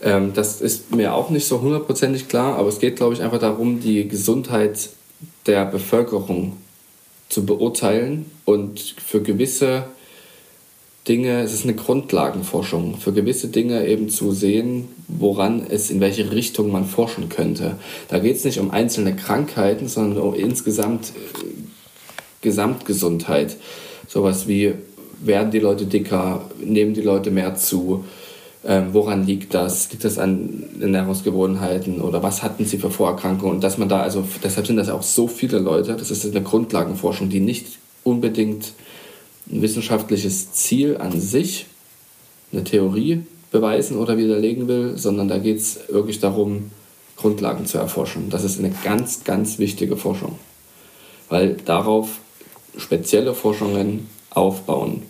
[0.01, 3.39] Ähm, das ist mir auch nicht so hundertprozentig klar, aber es geht, glaube ich, einfach
[3.39, 4.89] darum, die Gesundheit
[5.47, 6.57] der Bevölkerung
[7.29, 9.85] zu beurteilen und für gewisse
[11.07, 16.31] Dinge, es ist eine Grundlagenforschung, für gewisse Dinge eben zu sehen, woran es, in welche
[16.31, 17.75] Richtung man forschen könnte.
[18.07, 21.47] Da geht es nicht um einzelne Krankheiten, sondern um insgesamt äh,
[22.41, 23.57] Gesamtgesundheit.
[24.07, 24.73] Sowas wie,
[25.19, 28.03] werden die Leute dicker, nehmen die Leute mehr zu,
[28.67, 29.91] ähm, woran liegt das?
[29.91, 33.55] Liegt das an Ernährungsgewohnheiten oder was hatten sie für Vorerkrankungen?
[33.55, 36.41] Und dass man da, also deshalb sind das auch so viele Leute, das ist eine
[36.41, 38.73] Grundlagenforschung, die nicht unbedingt
[39.51, 41.67] ein wissenschaftliches Ziel an sich,
[42.51, 46.71] eine Theorie beweisen oder widerlegen will, sondern da geht es wirklich darum,
[47.15, 48.29] Grundlagen zu erforschen.
[48.29, 50.37] Das ist eine ganz, ganz wichtige Forschung,
[51.29, 52.19] weil darauf
[52.77, 55.03] spezielle Forschungen aufbauen.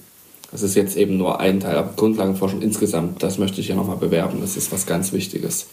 [0.51, 3.97] Das ist jetzt eben nur ein Teil, aber Grundlagenforschung insgesamt, das möchte ich hier nochmal
[3.97, 5.67] bewerben, das ist was ganz Wichtiges.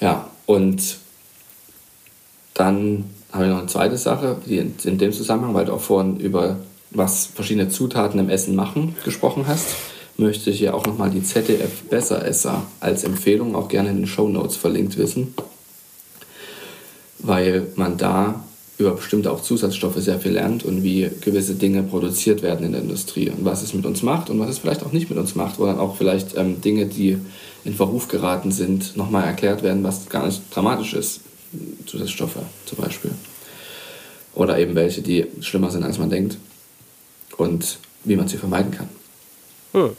[0.00, 0.96] Ja, und
[2.54, 6.18] dann habe ich noch eine zweite Sache, die in dem Zusammenhang, weil du auch vorhin
[6.18, 6.56] über
[6.90, 9.68] was verschiedene Zutaten im Essen machen gesprochen hast,
[10.16, 14.28] möchte ich hier auch nochmal die ZDF Besseresser als Empfehlung auch gerne in den Show
[14.28, 15.34] Notes verlinkt wissen,
[17.18, 18.44] weil man da
[18.78, 22.80] über bestimmte auch Zusatzstoffe sehr viel lernt und wie gewisse Dinge produziert werden in der
[22.80, 25.34] Industrie und was es mit uns macht und was es vielleicht auch nicht mit uns
[25.34, 27.18] macht, wo dann auch vielleicht ähm, Dinge, die
[27.64, 31.20] in Verruf geraten sind, nochmal erklärt werden, was gar nicht dramatisch ist.
[31.86, 33.12] Zusatzstoffe zum Beispiel.
[34.34, 36.36] Oder eben welche, die schlimmer sind, als man denkt.
[37.36, 38.88] Und wie man sie vermeiden kann.
[39.72, 39.96] Hm.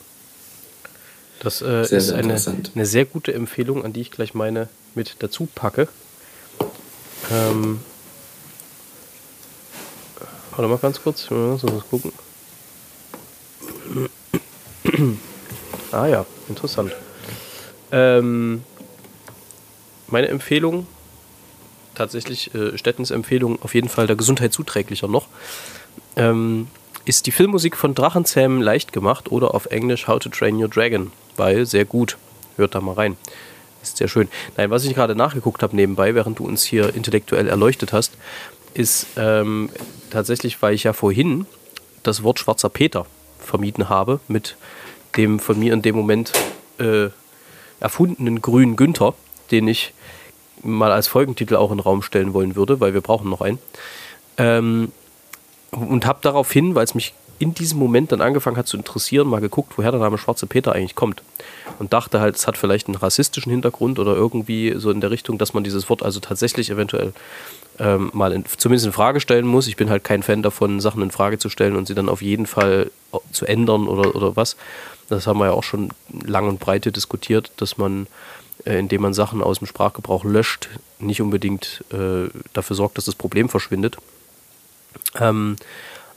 [1.40, 2.36] Das äh, Sehr, ist sehr eine,
[2.76, 5.88] eine sehr gute Empfehlung, an die ich gleich meine mit dazu packe.
[7.32, 7.80] Ähm,
[10.52, 12.12] warte mal ganz kurz, ich muss mal gucken.
[15.92, 16.92] ah ja, interessant.
[17.92, 18.64] Ähm,
[20.08, 20.86] meine Empfehlung,
[21.96, 25.28] tatsächlich äh, Stettens Empfehlung, auf jeden Fall der Gesundheit zuträglicher noch,
[26.16, 26.68] ähm,
[27.06, 31.12] ist die Filmmusik von Drachenzähmen leicht gemacht oder auf Englisch How to Train Your Dragon,
[31.38, 32.18] weil sehr gut.
[32.58, 33.18] Hört da mal rein.
[33.82, 34.28] Ist sehr schön.
[34.58, 38.14] Nein, was ich gerade nachgeguckt habe nebenbei, während du uns hier intellektuell erleuchtet hast,
[38.74, 39.70] ist ähm,
[40.12, 41.46] tatsächlich, weil ich ja vorhin
[42.04, 43.06] das Wort schwarzer Peter
[43.40, 44.56] vermieden habe mit
[45.18, 46.32] dem von mir in dem Moment
[46.78, 47.10] äh,
[47.80, 49.16] erfundenen grünen Günther,
[49.50, 49.94] den ich
[50.64, 53.60] mal als Folgentitel auch in den Raum stellen wollen würde, weil wir brauchen noch einen.
[54.38, 54.92] Ähm,
[55.72, 59.42] und habe daraufhin, weil es mich in diesem Moment dann angefangen hat zu interessieren, mal
[59.42, 61.24] geguckt, woher der Name Schwarze Peter eigentlich kommt.
[61.80, 65.40] Und dachte halt, es hat vielleicht einen rassistischen Hintergrund oder irgendwie so in der Richtung,
[65.40, 67.14] dass man dieses Wort also tatsächlich eventuell
[67.80, 69.68] ähm, mal in, zumindest in Frage stellen muss.
[69.68, 72.22] Ich bin halt kein Fan davon, Sachen in Frage zu stellen und sie dann auf
[72.22, 72.92] jeden Fall
[73.32, 74.56] zu ändern oder, oder was.
[75.10, 75.90] Das haben wir ja auch schon
[76.24, 78.08] lang und breite diskutiert, dass man, äh,
[78.66, 83.50] indem man Sachen aus dem Sprachgebrauch löscht, nicht unbedingt äh, dafür sorgt, dass das Problem
[83.50, 83.98] verschwindet.
[85.20, 85.56] Ähm,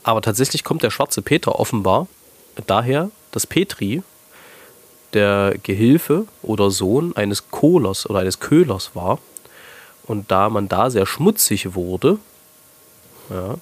[0.03, 2.07] aber tatsächlich kommt der schwarze Peter offenbar
[2.67, 4.03] daher, dass Petri
[5.13, 9.19] der Gehilfe oder Sohn eines Kohlers oder eines Köhlers war.
[10.03, 12.19] Und da man da sehr schmutzig wurde,
[13.29, 13.55] ja,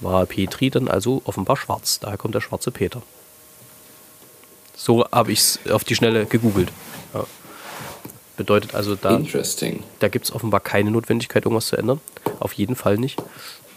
[0.00, 2.00] war Petri dann also offenbar schwarz.
[2.00, 3.02] Daher kommt der schwarze Peter.
[4.76, 6.72] So habe ich es auf die Schnelle gegoogelt.
[7.12, 7.24] Ja.
[8.36, 9.20] Bedeutet also, da,
[10.00, 12.00] da gibt es offenbar keine Notwendigkeit, irgendwas zu ändern.
[12.40, 13.22] Auf jeden Fall nicht.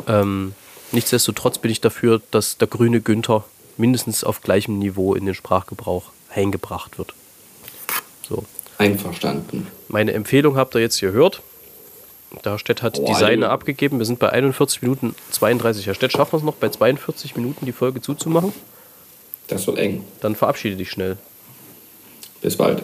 [0.07, 0.55] Ähm,
[0.91, 3.45] nichtsdestotrotz bin ich dafür, dass der grüne Günther
[3.77, 7.13] mindestens auf gleichem Niveau in den Sprachgebrauch eingebracht wird.
[8.27, 8.45] So.
[8.79, 9.67] Einverstanden.
[9.87, 11.41] Meine Empfehlung habt ihr jetzt gehört.
[12.43, 13.17] Der Stett hat die Wow.
[13.17, 13.99] Seine abgegeben.
[13.99, 15.85] Wir sind bei 41 Minuten 32.
[15.87, 18.53] Herr Stett, schaffen wir es noch, bei 42 Minuten die Folge zuzumachen?
[19.47, 20.03] Das wird eng.
[20.19, 21.17] Dann verabschiede dich schnell.
[22.41, 22.83] Bis bald.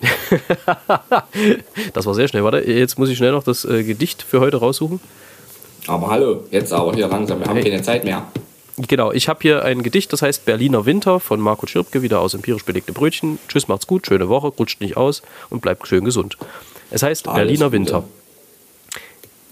[1.92, 2.44] Das war sehr schnell.
[2.44, 5.00] Warte, jetzt muss ich schnell noch das äh, Gedicht für heute raussuchen.
[5.86, 7.40] Aber hallo, jetzt aber hier langsam.
[7.40, 7.70] Wir haben Hey.
[7.70, 8.26] keine Zeit mehr.
[8.76, 12.32] Genau, ich habe hier ein Gedicht, das heißt Berliner Winter von Marco Schirpke, wieder aus
[12.34, 13.38] empirisch belegte Brötchen.
[13.48, 15.20] Tschüss, macht's gut, schöne Woche, rutscht nicht aus
[15.50, 16.38] und bleibt schön gesund.
[16.90, 17.72] Es heißt Alles Berliner Gute.
[17.72, 18.04] Winter.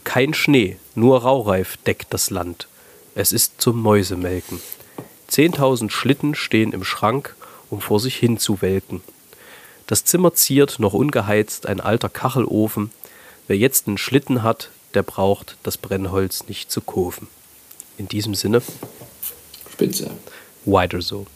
[0.05, 2.69] Kein Schnee, nur Raureif deckt das Land.
[3.15, 4.61] Es ist zum Mäusemelken.
[5.27, 7.35] Zehntausend Schlitten stehen im Schrank,
[7.69, 9.03] um vor sich hin zu welken.
[9.89, 12.91] Das Zimmer ziert, noch ungeheizt, ein alter Kachelofen.
[13.47, 17.27] Wer jetzt einen Schlitten hat, der braucht das Brennholz nicht zu kaufen.
[17.97, 18.61] In diesem Sinne,
[19.73, 20.11] Spitze.
[20.67, 21.27] weiter so.